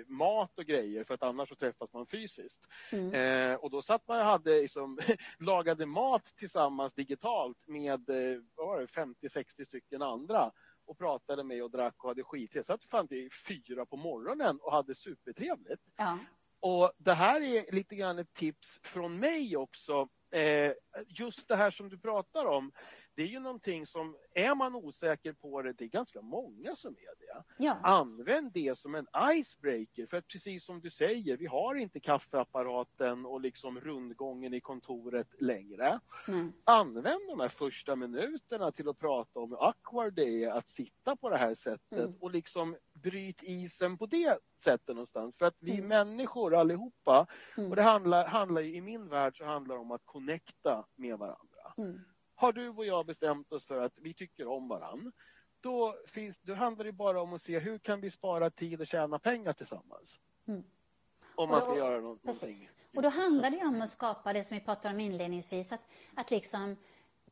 [0.06, 2.68] mat och grejer för att annars så träffas man fysiskt.
[2.92, 3.14] Mm.
[3.14, 4.98] Eh, och då satt man och hade liksom,
[5.38, 10.52] lagade mat tillsammans digitalt med eh, 50-60 stycken andra
[10.86, 12.66] och pratade med och drack och hade skittrevligt.
[12.66, 15.82] Satt fan till fyra på morgonen och hade supertrevligt.
[15.96, 16.18] Ja.
[16.60, 20.08] Och det här är lite grann ett tips från mig också.
[20.30, 20.72] Eh,
[21.08, 22.72] just det här som du pratar om
[23.16, 26.90] det är ju någonting som, är man osäker på det, det är ganska många som
[26.90, 27.64] är det.
[27.64, 27.76] Ja.
[27.82, 33.26] Använd det som en icebreaker, för att precis som du säger, vi har inte kaffeapparaten
[33.26, 36.00] och liksom rundgången i kontoret längre.
[36.28, 36.52] Mm.
[36.64, 41.16] Använd de här första minuterna till att prata om hur awkward det är att sitta
[41.16, 42.14] på det här sättet mm.
[42.20, 45.36] och liksom bryt isen på det sättet någonstans.
[45.36, 45.88] För att vi mm.
[45.88, 47.70] människor allihopa, mm.
[47.70, 51.18] och det handlar, handlar ju, i min värld så handlar det om att connecta med
[51.18, 51.74] varandra.
[51.78, 52.00] Mm
[52.34, 55.12] har du och jag bestämt oss för att vi tycker om varann,
[55.60, 58.86] då, finns, då handlar det bara om att se hur kan vi spara tid och
[58.86, 60.18] tjäna pengar tillsammans.
[60.48, 60.64] Mm.
[61.34, 62.26] Om man ska då, göra någonting.
[62.26, 62.74] Precis.
[62.96, 65.80] Och då handlar det om att skapa det som vi pratade om inledningsvis, att,
[66.14, 66.76] att liksom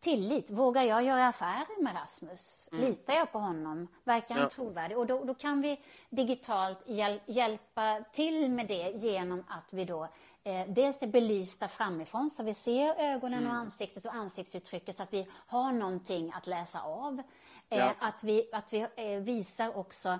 [0.02, 0.50] tillit.
[0.50, 2.68] Vågar jag göra affärer med Rasmus?
[2.72, 2.84] Mm.
[2.84, 3.88] Litar jag på honom?
[4.04, 4.50] Verkar han ja.
[4.50, 4.98] trovärdig?
[4.98, 5.80] Och då, då kan vi
[6.10, 10.08] digitalt hjäl hjälpa till med det genom att vi då
[10.44, 13.50] eh, dels är belysta framifrån så vi ser ögonen mm.
[13.50, 17.22] och ansiktet och ansiktsuttrycket så att vi har någonting att läsa av.
[17.68, 17.94] Eh, ja.
[17.98, 20.18] Att vi, att vi eh, visar också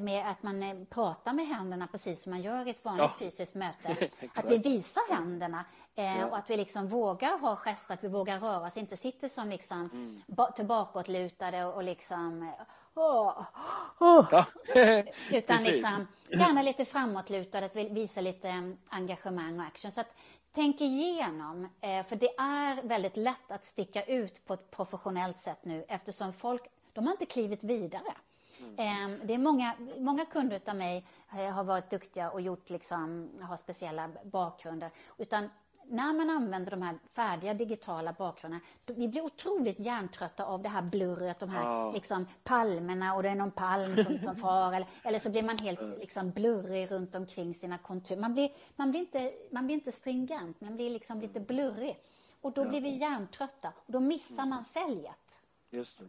[0.00, 3.18] med att man eh, pratar med händerna precis som man gör i ett vanligt ja.
[3.18, 4.08] fysiskt möte.
[4.34, 6.26] att vi visar händerna eh, ja.
[6.26, 9.48] och att vi liksom vågar ha gester, att vi vågar röra oss, inte sitter som
[9.48, 10.52] liksom mm.
[10.56, 12.52] tillbakåtlutade och, och liksom
[12.94, 13.42] oh,
[13.98, 14.26] oh.
[14.30, 14.44] Ja.
[15.30, 19.92] Utan liksom, gärna lite framåtlutade, att visa lite mm, engagemang och action.
[19.92, 20.14] Så att,
[20.52, 25.58] tänk igenom, eh, för det är väldigt lätt att sticka ut på ett professionellt sätt
[25.62, 26.62] nu eftersom folk,
[26.92, 28.14] de har inte klivit vidare.
[28.78, 29.20] Mm.
[29.24, 33.56] Det är många, många kunder av mig eh, har varit duktiga och gjort liksom, har
[33.56, 34.90] speciella bakgrunder.
[35.18, 35.50] Utan
[35.92, 40.82] när man använder de här färdiga digitala bakgrunderna, vi blir otroligt hjärntrötta av det här
[40.82, 41.92] blurret, de här ja.
[41.92, 45.58] liksom, palmerna och det är någon palm som, som far, eller, eller så blir man
[45.58, 48.20] helt liksom, blurrig runt omkring sina konturer.
[48.20, 51.98] Man blir, man, blir inte, man blir inte stringent, man blir liksom lite blurrig.
[52.40, 52.68] Och då ja.
[52.68, 55.38] blir vi hjärntrötta och då missar man säljet.
[55.70, 56.04] Just det.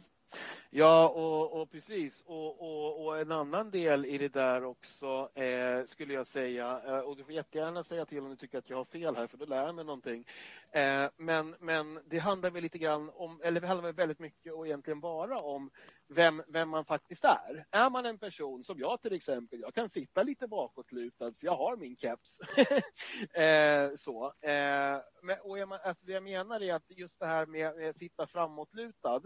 [0.76, 2.22] Ja, och, och precis.
[2.26, 7.00] Och, och, och, en annan del i det där också eh, skulle jag säga, eh,
[7.00, 9.38] och du får jättegärna säga till om du tycker att jag har fel här, för
[9.38, 10.26] då lär jag mig någonting.
[10.72, 14.54] Eh, men, men det handlar väl lite grann om, eller det handlar väl väldigt mycket
[14.54, 15.70] och egentligen bara om
[16.08, 17.66] vem, vem man faktiskt är.
[17.72, 21.56] Är man en person som jag till exempel, jag kan sitta lite bakåtlutad för jag
[21.56, 22.40] har min keps.
[23.34, 24.26] eh, så.
[24.42, 27.90] Eh, men, och man, alltså det jag menar är att just det här med, med
[27.90, 29.22] att sitta framåtlutad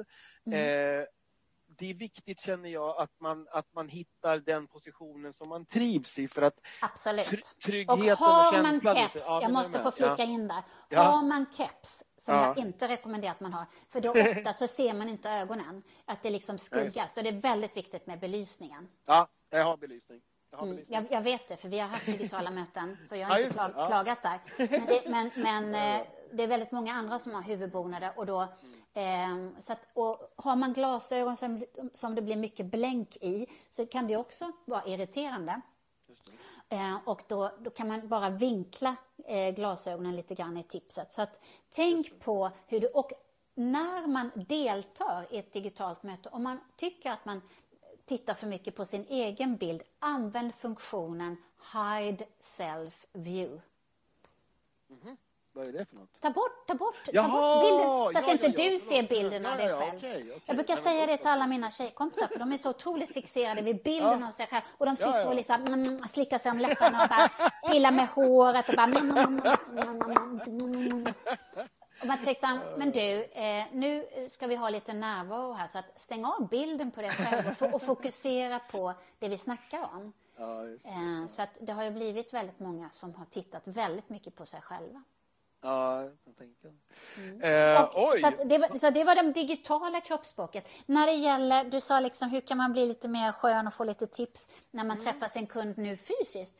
[0.46, 1.06] mm.
[1.78, 6.20] Det är viktigt känner jag att man, att man hittar den positionen som man trivs
[6.20, 7.56] i för att Absolut.
[7.66, 10.24] tryggheten och har man keps, ja, jag måste få flika ja.
[10.24, 11.02] in där, ja.
[11.02, 12.46] har man keps som ja.
[12.48, 16.24] jag inte rekommenderar att man har, för då ofta så ser man inte ögonen, att
[16.24, 18.88] det liksom skuggas, så det är väldigt viktigt med belysningen.
[19.06, 20.22] Ja, jag har belysning.
[20.52, 23.40] Jag, mm, jag, jag, vet det, för vi har haft digitala möten, så jag har
[23.40, 24.40] inte klag, klagat där.
[24.58, 28.40] Men, det, men, men eh, det är väldigt många andra som har huvudbonader och då
[28.40, 28.52] mm.
[28.98, 33.86] Eh, så att, och har man glasögon som, som det blir mycket blänk i så
[33.86, 35.62] kan det också vara irriterande.
[36.70, 38.96] Eh, och då, då kan man bara vinkla
[39.26, 41.12] eh, glasögonen lite grann i tipset.
[41.12, 43.12] Så att tänk på hur du, och
[43.54, 47.42] när man deltar i ett digitalt möte, om man tycker att man
[48.06, 51.38] tittar för mycket på sin egen bild, använd funktionen
[51.74, 53.62] Hide Self View.
[54.90, 55.18] Mm -hmm.
[55.58, 56.22] Vad är det för något?
[56.22, 59.04] Ta bort, ta bort, ta bort bilden så att ja, inte ja, du ja, ser
[59.04, 59.98] bilden av dig själv.
[59.98, 60.40] Okay, okay.
[60.46, 63.84] Jag brukar säga det till alla mina tjejkompisar för de är så otroligt fixerade vid
[63.84, 67.10] bilden av sig själv och de sitter och liksom, mm, slickar sig om läpparna och
[67.10, 71.06] bara pillar med håret och bara mm, mm,
[72.02, 76.00] och man liksom, men du, eh, nu ska vi ha lite närvaro här så att
[76.00, 80.14] stäng av bilden på dig själv och, och fokusera på det vi snackar om.
[80.38, 84.36] Ja, eh, så att det har ju blivit väldigt många som har tittat väldigt mycket
[84.36, 85.04] på sig själva.
[85.62, 86.68] Ja, jag tänka.
[87.18, 87.42] Mm.
[87.42, 88.22] Eh, och, oj!
[88.22, 90.70] Så, det var, så det var det digitala kroppsspråket.
[90.86, 93.84] När det gäller, du sa liksom hur kan man bli lite mer skön och få
[93.84, 95.04] lite tips när man mm.
[95.04, 96.56] träffar sin kund nu fysiskt.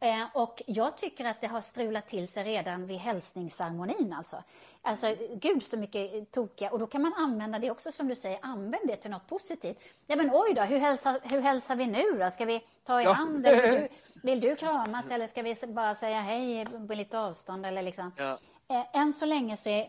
[0.00, 4.42] Eh, och jag tycker att det har strulat till sig redan vid hälsningsceremonin alltså.
[4.82, 8.38] Alltså gud så mycket tokiga och då kan man använda det också som du säger,
[8.42, 9.78] använd det till något positivt.
[10.06, 12.30] Ja men oj då, hur hälsar, hur hälsar vi nu då?
[12.30, 13.12] Ska vi ta i ja.
[13.12, 13.88] hand vill du,
[14.22, 18.12] vill du kramas eller ska vi bara säga hej på lite avstånd eller liksom.
[18.16, 18.38] Ja.
[18.68, 19.88] Eh, än så länge så är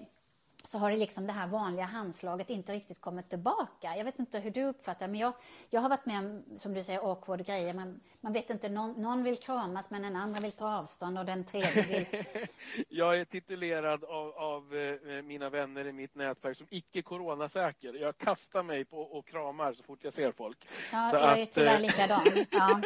[0.63, 3.95] så har det liksom det här vanliga handslaget inte riktigt kommit tillbaka.
[3.97, 5.33] Jag vet inte hur du uppfattar det, men jag,
[5.69, 7.73] jag har varit med om, som du säger, awkward grejer.
[7.73, 11.25] Man, man vet inte, någon, någon vill kramas men den andra vill ta avstånd och
[11.25, 12.23] den tredje vill...
[12.89, 17.93] jag är titulerad av, av eh, mina vänner i mitt nätverk som icke coronasäker.
[17.93, 20.67] Jag kastar mig på och kramar så fort jag ser folk.
[20.91, 22.45] Ja, så jag är tyvärr eh, likadan.
[22.51, 22.81] Ja.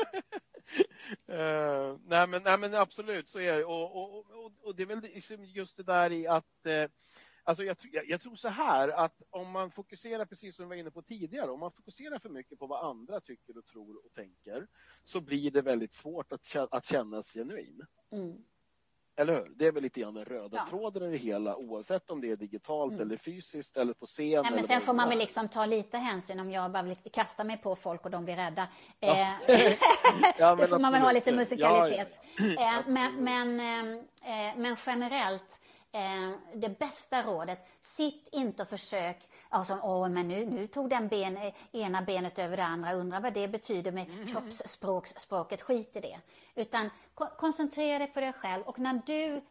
[1.29, 3.65] uh, nej, men, nej men absolut så är det.
[3.65, 6.85] Och, och, och, och det är väl liksom just det där i att uh,
[7.45, 10.75] Alltså jag, jag, jag, tror så här att om man fokuserar, precis som vi var
[10.75, 14.13] inne på tidigare, om man fokuserar för mycket på vad andra tycker och tror och
[14.13, 14.67] tänker
[15.03, 17.85] så blir det väldigt svårt att, att kännas genuin.
[18.11, 18.43] Mm.
[19.15, 19.51] Eller hur?
[19.55, 20.65] Det är väl lite grann den röda ja.
[20.69, 23.01] tråden i det hela oavsett om det är digitalt mm.
[23.01, 24.43] eller fysiskt eller på scen.
[24.43, 27.43] Nej, men sen får man väl liksom ta lite hänsyn om jag bara vill kasta
[27.43, 28.67] mig på folk och de blir rädda.
[28.99, 29.37] Ja.
[29.47, 29.57] Eh,
[30.39, 32.21] ja, det får man väl ha lite musikalitet.
[32.39, 35.59] Eh, men, men, eh, men generellt
[35.93, 41.07] eh, det bästa rådet, sitt inte och försök, alltså, åh, men nu, nu tog den
[41.07, 44.27] ben, eh, ena benet över det andra, undrar vad det betyder med mm.
[44.27, 46.19] kroppsspråket, skit i det.
[46.55, 49.41] Utan ko koncentrera dig på dig själv och när du,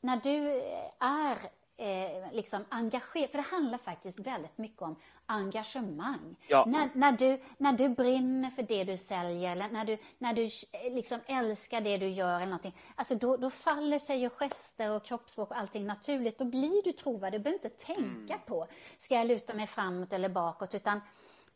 [0.00, 1.36] när du eh, är
[1.76, 4.96] eh, liksom engagerad, för det handlar faktiskt väldigt mycket om
[5.28, 6.36] engagemang.
[6.48, 6.64] Ja.
[6.66, 10.42] När, när, du, när du brinner för det du säljer, eller när du, när du
[10.44, 14.90] eh, liksom älskar det du gör, eller någonting, alltså då, då faller sig ju gester
[14.90, 16.38] och kroppsspråk och allting naturligt.
[16.38, 17.40] Då blir du trovärdig.
[17.40, 18.46] Du behöver inte tänka mm.
[18.46, 18.66] på,
[18.98, 20.74] ska jag luta mig framåt eller bakåt?
[20.74, 21.00] Utan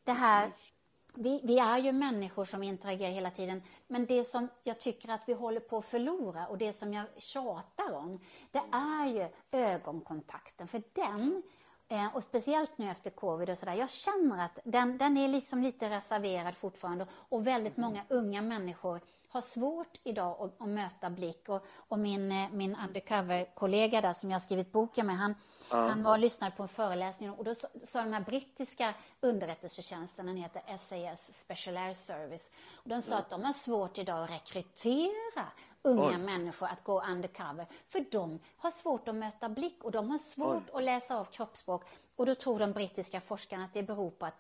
[0.05, 0.53] det här
[1.14, 5.23] vi, vi, är ju människor som interagerar hela tiden, men det som jag tycker att
[5.27, 8.20] vi håller på att förlora och det som jag tjatar om,
[8.51, 10.68] det är ju ögonkontakten.
[10.68, 11.43] För den,
[11.93, 15.62] eh, och speciellt nu efter covid och sådär, jag känner att den, den är liksom
[15.62, 19.01] lite reserverad fortfarande och väldigt många unga människor
[19.32, 21.49] har svårt idag att, att möta blick.
[21.49, 25.34] Och, och min, eh, min undercover-kollega där som jag har skrivit boken med, han,
[25.70, 25.76] ja.
[25.76, 30.36] han var och lyssnade på en föreläsning och då sa den här brittiska underrättelsetjänsten, den
[30.36, 33.18] heter SAS Special Air Service, och de sa ja.
[33.18, 35.47] att de har svårt idag att rekrytera
[35.83, 36.18] unga Oj.
[36.18, 40.70] människor att gå undercover, för de har svårt att möta blick och de har svårt
[40.72, 40.78] Oj.
[40.78, 41.85] att läsa av kroppsspråk.
[42.16, 44.35] Och då tror de brittiska forskarna att det beror på att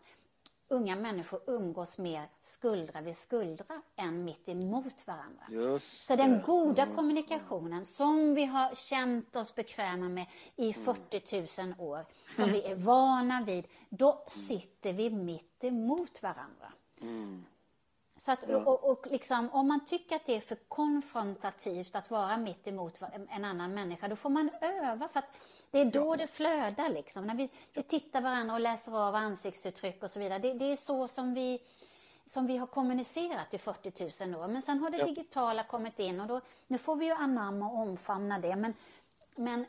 [0.72, 5.44] unga människor umgås mer skuldra vid skuldra än mitt emot varandra.
[5.50, 6.96] Just så den goda mm.
[6.96, 10.26] kommunikationen som vi har känt oss bekväma med
[10.56, 11.74] i 40 mm.
[11.78, 16.72] 000 år, som vi är vana vid, då sitter vi mitt emot varandra.
[17.00, 17.44] Mm.
[18.16, 22.36] Så att, och, och liksom, om man tycker att det är för konfrontativt att vara
[22.36, 25.08] mitt emot en annan människa, då får man öva.
[25.08, 25.22] för
[25.70, 27.26] det är då det flödar liksom.
[27.26, 30.38] När vi, vi tittar varandra och läser av ansiktsuttryck och så vidare.
[30.38, 31.62] Det, det är så som vi,
[32.26, 34.48] som vi har kommunicerat i 40 000 år.
[34.48, 37.78] Men sen har det digitala kommit in och då, nu får vi ju anamma och
[37.78, 38.56] omfamna det.
[38.56, 38.74] Men,
[39.36, 39.66] men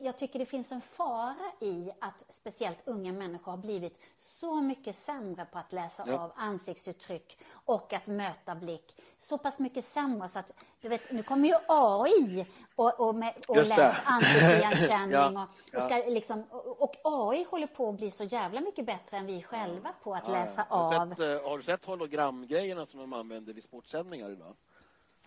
[0.00, 4.94] jag tycker det finns en fara i att speciellt unga människor har blivit så mycket
[4.94, 6.18] sämre på att läsa ja.
[6.18, 9.00] av ansiktsuttryck och att möta blick.
[9.18, 13.34] Så pass mycket sämre så att, du vet, nu kommer ju AI och, och, med,
[13.48, 15.48] och läser ansiktsigenkänning ja.
[15.72, 16.44] och, och, ska liksom,
[16.78, 20.28] och, AI håller på att bli så jävla mycket bättre än vi själva på att
[20.28, 21.08] ja, läsa har av.
[21.08, 24.56] Sett, uh, har du sett hologramgrejerna som de använder vid sportsändningar idag?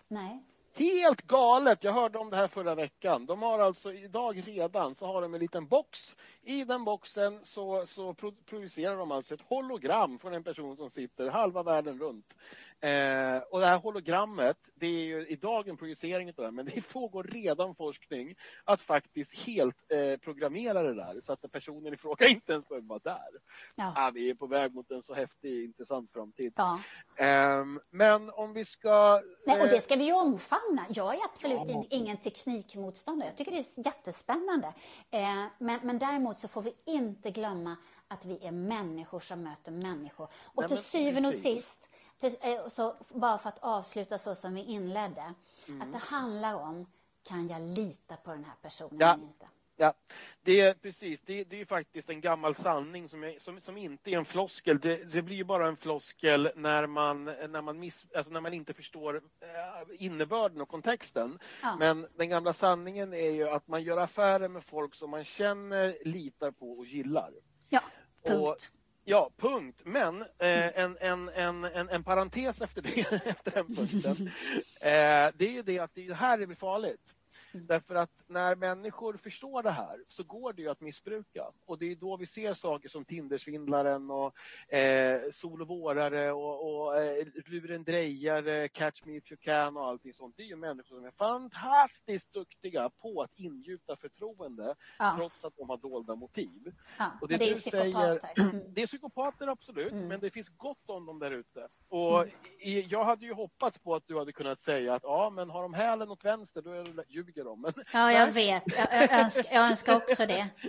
[0.08, 0.44] Nej.
[0.74, 1.84] Helt galet!
[1.84, 3.26] Jag hörde om det här förra veckan.
[3.26, 6.16] De har alltså idag redan så har de en liten box.
[6.42, 8.14] I den boxen så, så
[8.46, 12.34] producerar de alltså ett hologram från en person som sitter halva världen runt.
[12.82, 16.88] Eh, och det här hologrammet, det är ju idag en projicering av det, men det
[16.88, 18.34] pågår redan forskning
[18.64, 22.88] att faktiskt helt eh, programmera det där så att personen i fråga inte ens behöver
[22.88, 23.28] vara där.
[23.74, 23.92] Ja.
[23.96, 26.52] Ah, vi är på väg mot en så häftig, intressant framtid.
[26.56, 26.80] Ja.
[27.16, 29.22] Eh, men om vi ska...
[29.46, 30.86] Nej, och det ska vi ju omfamna.
[30.88, 31.84] Jag är absolut ja.
[31.90, 33.28] ingen teknikmotståndare.
[33.28, 34.66] Jag tycker det är jättespännande.
[35.10, 37.76] Eh, men, men däremot så får vi inte glömma
[38.08, 40.28] att vi är människor som möter människor.
[40.44, 41.90] Och Nej, till syvende och sist
[42.22, 45.34] Eh, så bara för att avsluta så som vi inledde,
[45.68, 45.82] mm.
[45.82, 46.86] att det handlar om,
[47.22, 49.14] kan jag lita på den här personen ja.
[49.14, 49.46] eller inte?
[49.80, 49.94] Ja,
[50.42, 51.20] det är precis.
[51.20, 54.78] Det, det är faktiskt en gammal sanning som, är, som, som inte är en floskel.
[54.78, 58.54] Det, det, blir ju bara en floskel när man, när man, miss, alltså när man
[58.54, 61.38] inte förstår eh, innebörden och kontexten.
[61.62, 61.76] Ja.
[61.76, 65.98] Men den gamla sanningen är ju att man gör affärer med folk som man känner,
[66.04, 67.32] litar på och gillar.
[67.68, 67.82] Ja,
[68.24, 68.40] punkt.
[68.40, 68.56] Och,
[69.04, 69.82] Ja, punkt.
[69.84, 74.30] Men eh, en, en, en, en, en parentes efter, det, efter den punkten.
[74.80, 77.14] Eh, det är ju det att det är här blir farligt.
[77.52, 77.66] Mm.
[77.66, 81.46] Därför att när människor förstår det här så går det ju att missbruka.
[81.66, 86.84] Och det är då vi ser saker som Tindersvindlaren och eh, Sol och vårare och,
[86.84, 90.36] och eh, lurendrejare, Catch me if you can och allting sånt.
[90.36, 95.14] Det är ju människor som är fantastiskt duktiga på att ingjuta förtroende ja.
[95.18, 96.72] trots att de har dolda motiv.
[96.98, 98.18] Ja, och det, det är psykopater.
[98.18, 98.74] Säger, mm.
[98.74, 100.08] det är psykopater absolut, mm.
[100.08, 101.68] men det finns gott om dem där ute.
[101.88, 102.34] Och mm.
[102.58, 105.62] i, jag hade ju hoppats på att du hade kunnat säga att ja, men har
[105.62, 107.60] de hälen åt vänster då är det, ljuger de.
[107.60, 108.64] Men, ja, jag vet.
[108.76, 110.50] Jag, önskar, jag önskar också det.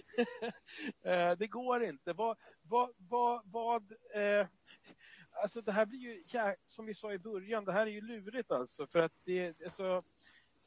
[1.04, 2.14] Eh, det går inte.
[2.14, 4.48] Vad, vad, vad, vad eh,
[5.32, 6.24] alltså det här blir ju,
[6.66, 8.88] som vi sa i början, det här är ju lurigt alltså.
[8.88, 10.02] För att det, alltså,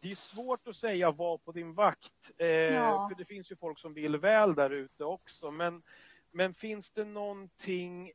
[0.01, 2.31] det är svårt att säga var på din vakt.
[2.39, 3.09] Eh, ja.
[3.09, 5.51] För det finns ju folk som vill väl där ute också.
[5.51, 5.83] Men,
[6.31, 8.13] men finns det någonting,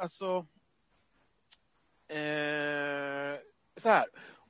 [0.00, 0.46] alltså,
[2.08, 3.40] eh,
[3.76, 4.06] så här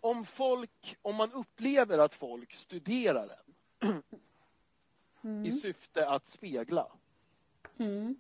[0.07, 3.28] om folk, om man upplever att folk studerar
[3.80, 4.02] en
[5.22, 5.46] mm.
[5.46, 6.86] i syfte att spegla.
[7.78, 8.16] Mm.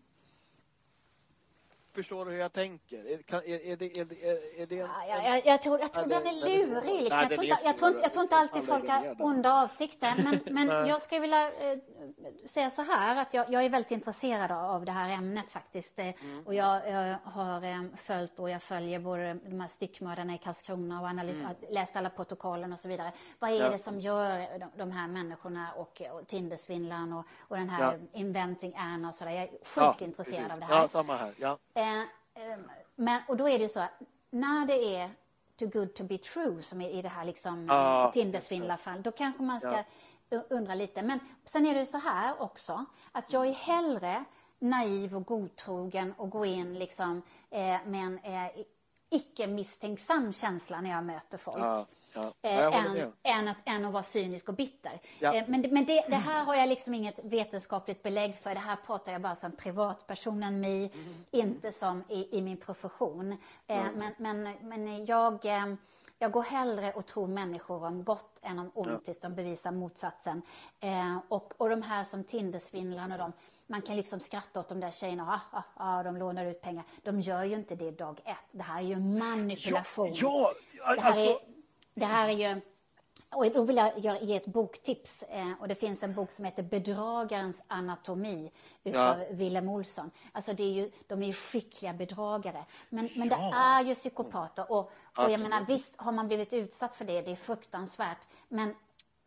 [1.96, 2.98] Förstår du hur jag tänker?
[2.98, 6.06] Är, är, är det, är det, är det en, ja, jag, jag, tror, jag tror
[6.06, 7.02] den är lurig.
[7.02, 7.18] Liksom.
[7.18, 10.14] jag, tror inte, jag, tror inte, jag tror inte alltid folk har onda avsikter.
[10.24, 11.78] Men, men jag skulle vilja eh,
[12.46, 15.98] säga så här att jag, jag, är väldigt intresserad av det här ämnet faktiskt.
[15.98, 16.46] Eh, mm.
[16.46, 21.00] Och jag, jag, har eh, följt och jag följer både de här styckmördarna i Karlskrona
[21.00, 21.54] och analys, mm.
[21.70, 23.12] läst alla protokollen och så vidare.
[23.38, 23.68] Vad är ja.
[23.68, 27.82] det som gör de, de här människorna och, och Tindersvindlaren och, och den här
[28.12, 28.20] ja.
[28.20, 29.32] Inventing Anna och sådär.
[29.32, 30.52] Jag är sjukt ja, intresserad precis.
[30.52, 30.74] av det här.
[30.74, 31.34] Ja, samma här.
[31.38, 31.58] Ja.
[31.74, 31.85] Eh,
[32.34, 32.58] eh,
[32.94, 35.10] men, och då är det ju så att när det är
[35.58, 39.42] too good to be true som är i det här liksom ah, Tindersvindlarfall, då kanske
[39.42, 39.84] man ska
[40.48, 41.02] undra lite.
[41.02, 44.24] Men sen är det så här också, att jag är hellre
[44.58, 48.50] naiv och godtrogen och gå in liksom eh, med en eh,
[49.10, 51.64] icke misstänksam känsla när jag möter folk.
[51.64, 51.86] Ja.
[52.16, 55.00] Ja, eh, än, än, att, än att vara cynisk och bitter.
[55.18, 55.34] Ja.
[55.34, 58.54] Eh, men men det, det, här har jag liksom inget vetenskapligt belägg för.
[58.54, 61.14] Det här pratar jag bara som privatpersonen mig, mm.
[61.30, 63.36] inte som i, i min profession.
[63.66, 63.94] Mm.
[63.94, 65.44] Men, men, men jag,
[66.18, 68.98] jag går hellre och tror människor om gott än om ont ja.
[69.04, 70.42] tills de bevisar motsatsen.
[71.28, 73.32] Och, och de här som Tindersvindlarna, de,
[73.66, 76.84] man kan liksom skratta åt de där tjejerna, ah, ah, ah, de lånar ut pengar.
[77.02, 78.46] De gör ju inte det dag ett.
[78.52, 80.14] Det här är ju manipulation.
[80.14, 81.55] Ja, ja, det, här är, alltså-
[81.96, 82.60] det här är ju
[83.34, 85.22] och då vill jag ge ett boktips.
[85.22, 88.52] Eh, och det finns en bok som heter Bedragarens anatomi
[88.84, 89.26] utav ja.
[89.30, 90.10] Willem Olsson.
[90.32, 92.64] Alltså det är ju, de är ju skickliga bedragare.
[92.88, 93.36] Men, men ja.
[93.36, 94.72] det är ju psykopater.
[94.72, 98.28] Och, och jag menar, visst har man blivit utsatt för det, det är fruktansvärt.
[98.48, 98.74] Men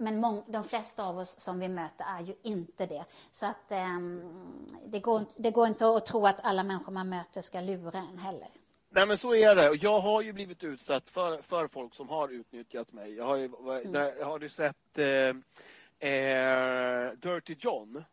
[0.02, 3.06] men mång, de flesta av oss som vi möter är ju inte det.
[3.30, 7.42] Så att um, det, går, det går inte att tro att alla människor man möter
[7.42, 8.50] ska lura en heller.
[8.90, 9.76] Nej men så är det.
[9.76, 13.14] Jag har ju blivit utsatt för, för folk som har utnyttjat mig.
[13.14, 14.26] Jag har, ju, mm.
[14.26, 18.04] har du sett eh, eh, Dirty John?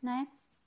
[0.00, 0.26] Nej.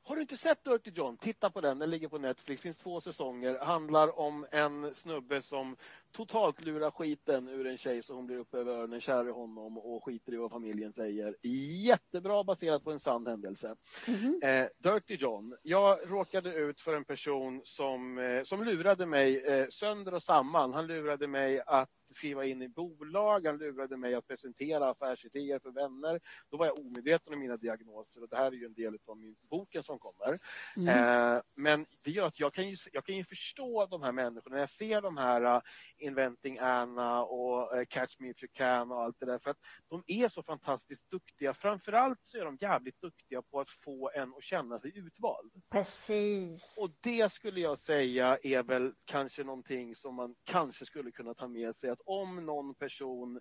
[0.10, 1.18] Har du inte sett Dirty John?
[1.18, 2.62] Titta på den, den ligger på Netflix.
[2.62, 3.60] Finns två säsonger.
[3.60, 5.76] Handlar om en snubbe som
[6.12, 9.78] totalt lurar skiten ur en tjej så hon blir upp över öronen kär i honom
[9.78, 11.36] och skiter i vad familjen säger.
[11.42, 13.76] Jättebra baserat på en sann händelse.
[14.08, 14.64] Mm -hmm.
[14.64, 15.58] eh, Dirty John.
[15.64, 20.74] Jag råkade ut för en person som, eh, som lurade mig eh, sönder och samman.
[20.74, 25.72] Han lurade mig att skriva in i bolag, han lurade mig att presentera affärsidéer för
[25.72, 26.20] vänner.
[26.50, 29.18] Då var jag omedveten om mina diagnoser och det här är ju en del av
[29.18, 30.40] min, boken som kommer.
[30.78, 30.88] Mm.
[31.36, 34.56] Eh, men det gör att jag kan, ju, jag kan ju förstå de här människorna
[34.56, 35.62] när jag ser de här uh,
[35.98, 39.58] Inventing Anna och uh, Catch Me If You Can och allt det där för att
[39.90, 41.54] de är så fantastiskt duktiga.
[41.54, 45.52] Framförallt så är de jävligt duktiga på att få en att känna sig utvald.
[45.72, 46.80] Precis.
[46.82, 51.48] Och det skulle jag säga är väl kanske någonting som man kanske skulle kunna ta
[51.48, 53.40] med sig att om någon person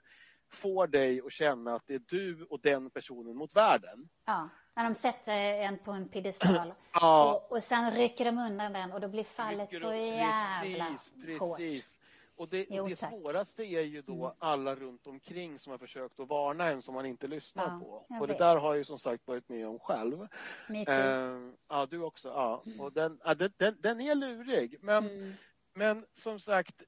[0.50, 4.08] får dig att känna att det är du och den personen mot världen.
[4.26, 5.32] Ja, när de sätter
[5.62, 7.34] en på en piedestal ja.
[7.34, 11.58] och, och sen rycker de undan den och då blir fallet så jävla precis, hårt.
[11.58, 11.98] Precis.
[12.38, 14.36] Och det, jo, det svåraste är ju då mm.
[14.38, 18.14] alla runt omkring som har försökt att varna en som man inte lyssnar ja, på.
[18.20, 18.38] Och det vet.
[18.38, 20.28] där har jag ju som sagt varit med om själv.
[20.68, 20.78] Me.
[20.78, 22.28] Uh, ja, du också.
[22.28, 22.62] Ja.
[22.66, 22.80] Mm.
[22.80, 24.78] Och den, ja, den, den, den, är lurig.
[24.80, 25.32] Men, mm.
[25.74, 26.82] men som sagt,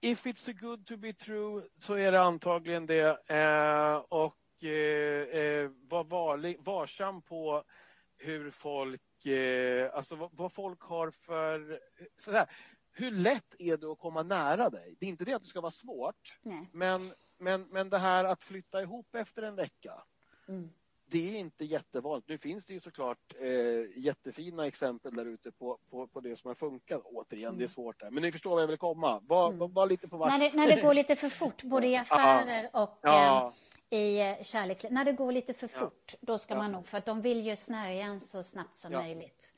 [0.00, 3.30] if it's a good to be true så är det antagligen det.
[3.30, 7.64] Eh, och eh, eh var varlig, varsam på
[8.18, 11.80] hur folk, eh, alltså vad, vad, folk har för,
[12.18, 12.46] sådär,
[12.92, 14.96] hur lätt är det att komma nära dig?
[15.00, 16.68] Det är inte det att det ska vara svårt, Nej.
[16.72, 20.02] men, men, men det här att flytta ihop efter en vecka,
[20.48, 20.70] mm
[21.08, 22.28] det är inte jättevanligt.
[22.28, 26.48] Nu finns det ju såklart eh, jättefina exempel där ute på, på, på det som
[26.48, 27.02] har funkat.
[27.04, 27.58] Återigen, mm.
[27.58, 27.74] det är mm.
[27.74, 28.10] svårt där.
[28.10, 29.20] Men ni förstår vad jag vill komma.
[29.26, 29.72] Var, mm.
[29.72, 32.98] var lite på när det, när det går lite för fort, både i affärer och
[33.02, 33.52] ja.
[33.90, 34.84] eh, i eh, kärlek.
[34.90, 36.18] När det går lite för fort, ja.
[36.20, 36.58] då ska ja.
[36.58, 39.52] man nog, för att de vill ju snärja en så snabbt som möjligt.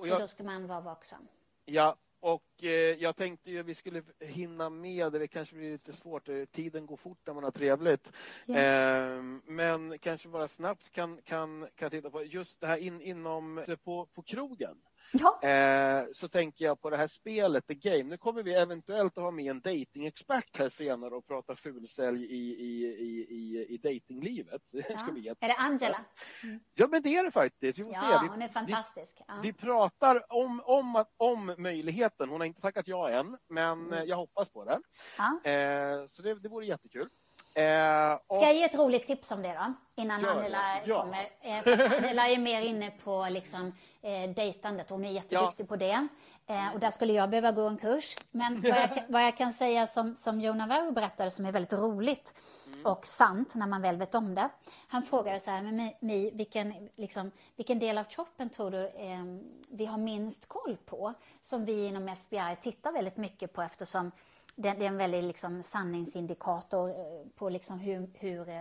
[0.00, 1.28] Så jag, då ska man vara vaksam.
[1.64, 5.28] Ja, och eh, jag tänkte ju att vi skulle hinna med det.
[5.28, 6.28] Kanske blir lite svårt.
[6.28, 8.12] Eh, tiden går fort när man har trevligt.
[8.48, 13.64] Eh, men kanske bara snabbt kan, kan, kan titta på just det här in, inom
[13.84, 14.76] på, på krogen.
[15.12, 15.48] Ja.
[15.48, 18.02] Eh, så tänker jag på det här spelet, The Game.
[18.02, 22.36] Nu kommer vi eventuellt att ha med en datingexpert här senare och prata fulsälj i,
[22.36, 24.62] i, i, i, i datinglivet.
[24.88, 25.34] Ja.
[25.40, 26.04] Är det Angela?
[26.42, 26.60] Mm.
[26.74, 27.78] Ja, men det är det faktiskt.
[27.78, 28.24] Vi får ja, se.
[28.24, 29.16] Vi, hon är fantastisk.
[29.18, 29.40] Vi, ja.
[29.42, 32.28] vi pratar om, om, om möjligheten.
[32.28, 34.08] Hon har inte tackat ja än, men mm.
[34.08, 34.80] jag hoppas på det.
[35.18, 35.50] Ja.
[35.50, 37.08] Eh, så det, det vore jättekul.
[37.54, 38.36] Eh, och...
[38.36, 39.74] Ska jag ge ett roligt tips om det då?
[40.02, 41.00] Innan Gör Angela ja.
[41.02, 41.28] kommer.
[41.40, 43.72] Eh, Angela är mer inne på liksom,
[44.02, 44.90] eh, dejtandet.
[44.90, 45.68] Hon är jätteduktig ja.
[45.68, 46.08] på det.
[46.50, 48.16] Eh, och där skulle jag behöva gå en kurs.
[48.30, 51.72] Men vad jag, vad jag kan säga som, som Joe Navarro berättade som är väldigt
[51.72, 52.34] roligt
[52.66, 52.86] mm.
[52.86, 54.48] och sant när man väl vet om det.
[54.88, 59.24] Han frågade så här, men Mi, vilken, liksom, vilken del av kroppen tror du eh,
[59.68, 61.14] vi har minst koll på?
[61.40, 64.12] Som vi inom FBI tittar väldigt mycket på eftersom
[64.58, 68.60] det, det är en väldigt liksom sanningsindikator eh, på liksom hur, hur eh,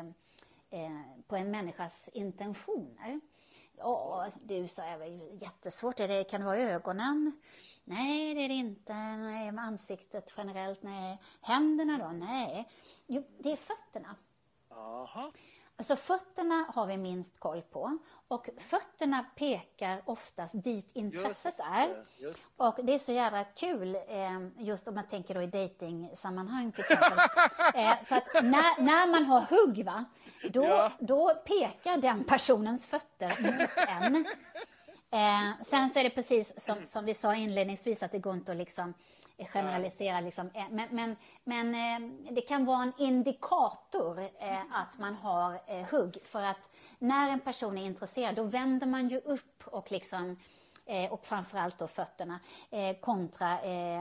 [0.70, 3.20] eh på en människas intentioner.
[3.78, 5.10] Ja, du sa jag,
[5.41, 6.00] jättesvårt.
[6.00, 7.32] Är det, kan det vara ögonen?
[7.84, 8.93] Nej, det är det inte.
[8.93, 10.84] Nej, ansiktet generellt?
[10.84, 11.22] Nej.
[11.41, 12.12] Händerna då?
[12.12, 12.70] Nej.
[13.08, 14.16] Jo, det är fötterna.
[14.70, 15.32] Aha.
[15.80, 17.98] Alltså fötterna har vi minst koll på
[18.28, 22.06] och fötterna pekar oftast dit intresset är.
[22.58, 26.82] Och det är så jävla kul, eh, just om man tänker då i dejtingsammanhang till
[26.82, 27.18] exempel.
[27.74, 30.06] Eh, för att när, när man har hugg, va,
[30.52, 34.26] då, då pekar den personens fötter mot en.
[35.12, 38.52] Eh, sen så är det precis som, som vi sa inledningsvis att det går inte
[38.52, 38.94] att liksom
[39.46, 40.20] generalisera.
[40.22, 40.50] Liksom.
[40.54, 46.18] Eh, men, men, men eh, det kan vara en indikator eh, att man har hugg.
[46.24, 46.70] För att
[47.00, 50.38] när en person är intresserad, då vänder man ju upp och liksom
[51.10, 52.40] och framförallt då fötterna.
[53.02, 53.54] kontra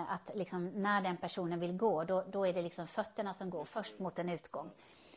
[0.08, 3.64] att liksom, när den personen vill gå, då, då är det liksom fötterna som går
[3.64, 4.70] först mot en utgång.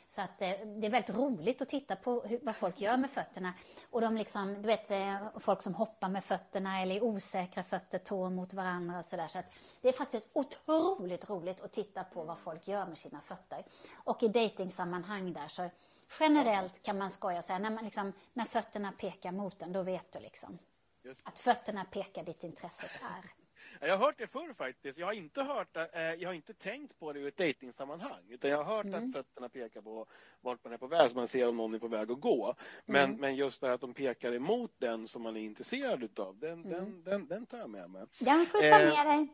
[0.09, 3.09] Så att, eh, det är väldigt roligt att titta på hur, vad folk gör med
[3.09, 3.53] fötterna.
[3.89, 7.97] Och de liksom, du vet, eh, folk som hoppar med fötterna eller är osäkra fötter,
[7.97, 9.27] tår mot varandra och sådär.
[9.27, 9.45] Så att
[9.81, 13.63] det är faktiskt otroligt roligt att titta på vad folk gör med sina fötter.
[13.93, 15.69] Och i dejtingsammanhang där så
[16.19, 19.83] generellt kan man skoja och säga, när, man liksom, när fötterna pekar mot en, då
[19.83, 20.59] vet du liksom.
[21.23, 23.38] Att fötterna pekar dit intresset är.
[23.79, 24.97] Jag har hört det förr faktiskt.
[24.97, 28.23] Jag har inte hört eh, jag har inte tänkt på det ur ett dejtingsammanhang.
[28.29, 29.03] Utan jag har hört mm.
[29.03, 30.05] att fötterna pekar på
[30.41, 32.55] vart man är på väg, så man ser om någon är på väg att gå.
[32.85, 33.21] Men, mm.
[33.21, 36.65] men just det här att de pekar emot den som man är intresserad utav, den,
[36.65, 36.69] mm.
[36.69, 38.05] den, den, den tar jag med mig.
[38.19, 39.27] Den får du ta med dig.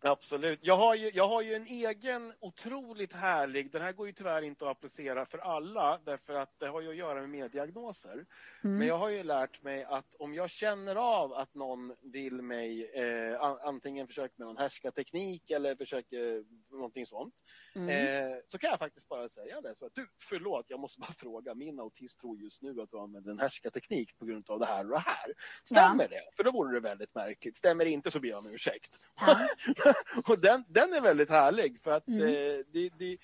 [0.00, 0.58] Absolut.
[0.62, 4.42] Jag har, ju, jag har ju en egen otroligt härlig, den här går ju tyvärr
[4.42, 8.26] inte att applicera för alla därför att det har ju att göra med meddiagnoser.
[8.64, 8.78] Mm.
[8.78, 12.90] Men jag har ju lärt mig att om jag känner av att någon vill mig
[12.90, 17.34] eh, antingen försöka med någon härskarteknik eller försöker någonting sånt.
[17.74, 17.88] Mm.
[17.88, 19.74] Eh, så kan jag faktiskt bara säga det.
[19.74, 21.54] Så att, du, förlåt, jag måste bara fråga.
[21.54, 24.84] Min autist tror just nu att du använder en härskarteknik på grund av det här
[24.84, 25.32] och det här.
[25.64, 26.08] Stämmer ja.
[26.08, 26.36] det?
[26.36, 27.56] För då vore det väldigt märkligt.
[27.56, 28.92] Stämmer det inte så ber jag om ursäkt.
[29.20, 29.48] Ja.
[30.28, 32.22] och den, den är väldigt härlig för att mm.
[32.22, 33.18] eh, det, det,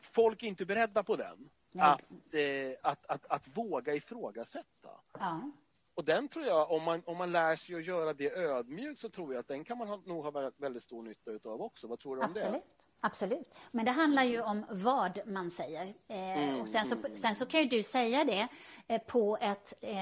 [0.00, 1.50] folk är inte beredda på den.
[1.78, 4.90] Att, eh, att, att, att, våga ifrågasätta.
[5.12, 5.50] Ja.
[5.94, 9.08] Och den tror jag, om man, om man lär sig att göra det ödmjukt så
[9.08, 11.86] tror jag att den kan man ha, nog ha väldigt stor nytta av också.
[11.86, 12.52] Vad tror du om Absolut.
[12.52, 12.75] det?
[13.00, 15.94] Absolut, men det handlar ju om vad man säger.
[16.08, 18.48] Eh, mm, och sen så, sen så kan ju du säga det
[18.88, 19.96] eh, på ett eh,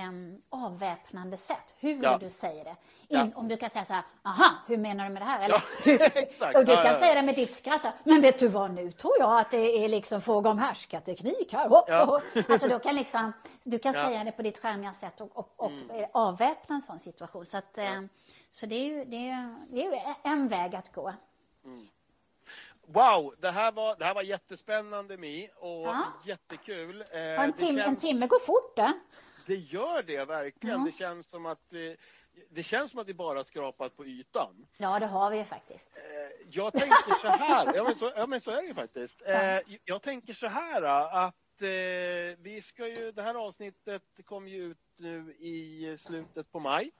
[0.50, 2.18] avväpnande sätt, hur ja.
[2.18, 2.70] du säger det.
[2.70, 2.76] In,
[3.08, 3.28] ja.
[3.34, 5.44] Om du kan säga så här, aha, hur menar du med det här?
[5.44, 5.94] Eller, ja, du,
[6.58, 9.40] och du kan säga det med ditt skratt, men vet du vad, nu tror jag
[9.40, 11.68] att det är liksom fråga om härskarteknik här.
[11.68, 12.50] Hopp, hopp.
[12.50, 13.32] Alltså, då kan liksom,
[13.62, 16.06] du kan säga det på ditt skärmiga sätt och, och, och mm.
[16.12, 17.46] avväpna en sån situation.
[17.46, 18.02] Så, att, eh,
[18.50, 21.12] så det är ju det är, det är en väg att gå.
[21.64, 21.88] Mm.
[22.86, 26.12] Wow, det här var, det här var jättespännande Mi och ja.
[26.24, 27.04] jättekul.
[27.12, 28.92] Eh, en, tim känns, en timme går fort det.
[29.46, 30.80] Det gör det verkligen.
[30.80, 30.86] Ja.
[30.86, 31.78] Det känns som att eh,
[32.50, 34.66] det känns som att vi bara skrapat på ytan.
[34.76, 35.98] Ja, det har vi ju faktiskt.
[35.98, 39.22] Eh, jag tänker så här, ja men så, ja, men så är det ju faktiskt.
[39.26, 44.50] Eh, jag tänker så här att att eh, vi ska ju, det här avsnittet kommer
[44.50, 46.90] ju ut nu i slutet på maj.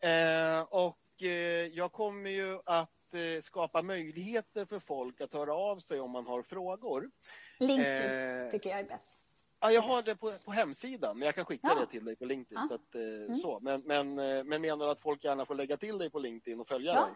[0.00, 5.78] Eh, och eh, jag kommer ju att eh, skapa möjligheter för folk att höra av
[5.78, 7.10] sig om man har frågor.
[7.58, 9.24] LinkedIn eh, tycker jag är bäst.
[9.60, 11.80] Ja, jag har det på, på hemsidan, men jag kan skicka ja.
[11.80, 12.58] det till dig på LinkedIn.
[12.62, 12.68] Ja.
[12.68, 13.36] Så att, eh, mm.
[13.36, 13.58] så.
[13.62, 14.14] Men, men,
[14.48, 17.00] men menar att folk gärna får lägga till dig på LinkedIn och följa ja.
[17.00, 17.14] dig?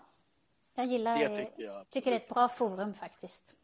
[0.75, 1.37] Jag gillar det.
[1.37, 3.57] Tycker, jag, tycker det är ett bra forum faktiskt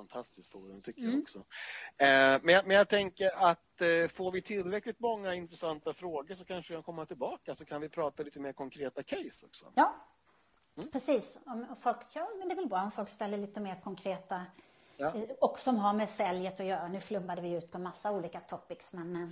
[0.00, 1.12] fantastiskt forum tycker mm.
[1.12, 1.38] jag också.
[1.38, 6.44] Eh, men, jag, men jag tänker att eh, får vi tillräckligt många intressanta frågor så
[6.44, 9.72] kanske jag kommer tillbaka så kan vi prata lite mer konkreta case också.
[9.74, 9.94] Ja,
[10.80, 10.92] mm.
[10.92, 11.38] precis.
[11.46, 14.46] Om folk, ja, men det är väl bra om folk ställer lite mer konkreta
[14.96, 15.06] ja.
[15.06, 16.88] Eh, och som har med säljet att göra.
[16.88, 19.28] Nu flummade vi ut på massa olika topics men eh,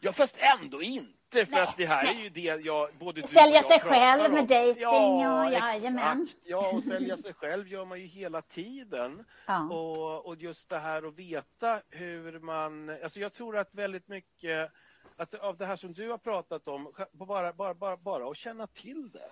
[0.00, 1.12] Ja, fast ändå inte.
[1.46, 2.16] För nej, att det här nej.
[2.16, 2.94] är ju det jag...
[2.98, 4.84] Både du sälja sig själv med dejting,
[5.20, 6.28] ja, ja jajamän.
[6.44, 9.24] Ja, och sälja sig själv gör man ju hela tiden.
[9.46, 9.68] Ja.
[9.70, 12.90] Och, och just det här att veta hur man...
[13.02, 14.72] Alltså jag tror att väldigt mycket
[15.16, 18.66] att av det här som du har pratat om, bara, bara, bara, bara att känna
[18.66, 19.30] till det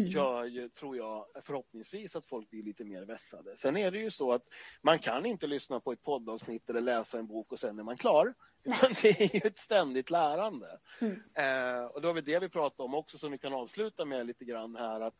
[0.00, 0.10] mm.
[0.10, 3.56] gör ju, tror jag, förhoppningsvis att folk blir lite mer vässade.
[3.56, 4.44] Sen är det ju så att
[4.82, 7.96] man kan inte lyssna på ett poddavsnitt eller läsa en bok och sen är man
[7.96, 8.34] klar.
[8.64, 10.78] Utan det är ju ett ständigt lärande.
[11.00, 11.22] Mm.
[11.34, 14.26] Eh, och då har vi det vi pratar om också som vi kan avsluta med
[14.26, 15.14] lite grann här att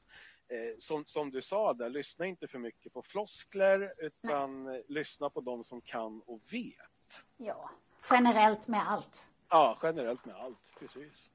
[0.49, 4.85] eh, som, som du sa där, lyssna inte för mycket på floskler utan Nej.
[4.89, 7.25] lyssna på de som kan och vet.
[7.37, 7.71] Ja,
[8.11, 9.29] generellt med allt.
[9.49, 11.28] Ja, generellt med allt, precis.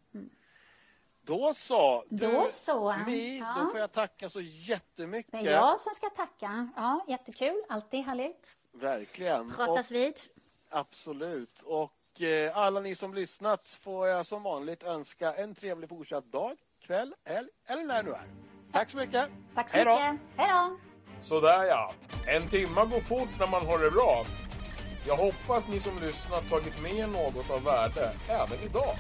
[1.26, 2.04] Då så.
[2.10, 2.96] Du, då så.
[3.06, 3.56] Vi, ja.
[3.60, 5.32] Då får jag tacka så jättemycket.
[5.32, 6.70] Det är jag som ska tacka.
[6.76, 7.64] Ja, jättekul.
[7.70, 8.58] Alltid härligt.
[8.72, 9.52] Verkligen.
[9.52, 10.14] Pratas och, vid.
[10.70, 11.62] Absolut.
[11.66, 16.58] Och eh, alla ni som lyssnat får jag som vanligt önska en trevlig fortsatt dag,
[16.82, 18.28] kväll, helg eller när det nu är.
[18.72, 19.30] Tack så mycket.
[19.56, 20.22] Tack så Hej mycket.
[20.38, 20.78] Hej då.
[21.22, 21.94] Sådär ja.
[22.28, 24.24] En timma går fort när man har det bra.
[25.08, 28.96] Jag hoppas ni som lyssnat tagit med något av värde även idag.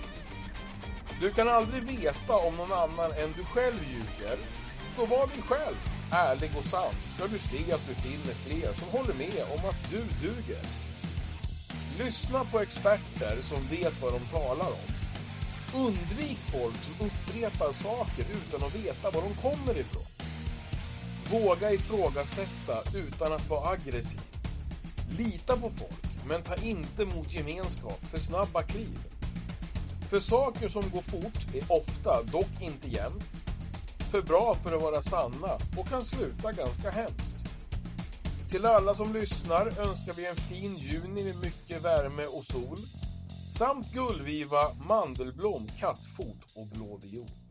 [1.24, 4.38] Du kan aldrig veta om någon annan än du själv ljuger.
[4.96, 5.76] Så var dig själv,
[6.12, 9.90] ärlig och sann, ska du se att du finner fler som håller med om att
[9.90, 10.64] du duger.
[12.00, 14.90] Lyssna på experter som vet vad de talar om.
[15.86, 20.06] Undvik folk som upprepar saker utan att veta var de kommer ifrån.
[21.32, 24.22] Våga ifrågasätta utan att vara aggressiv.
[25.18, 29.13] Lita på folk, men ta inte mot gemenskap för snabba kliv.
[30.14, 33.44] För saker som går fort är ofta, dock inte jämt,
[34.12, 37.36] för bra för att vara sanna och kan sluta ganska hemskt.
[38.50, 42.78] Till alla som lyssnar önskar vi en fin juni med mycket värme och sol.
[43.58, 47.43] Samt gullviva, mandelblom, kattfot och blå viol.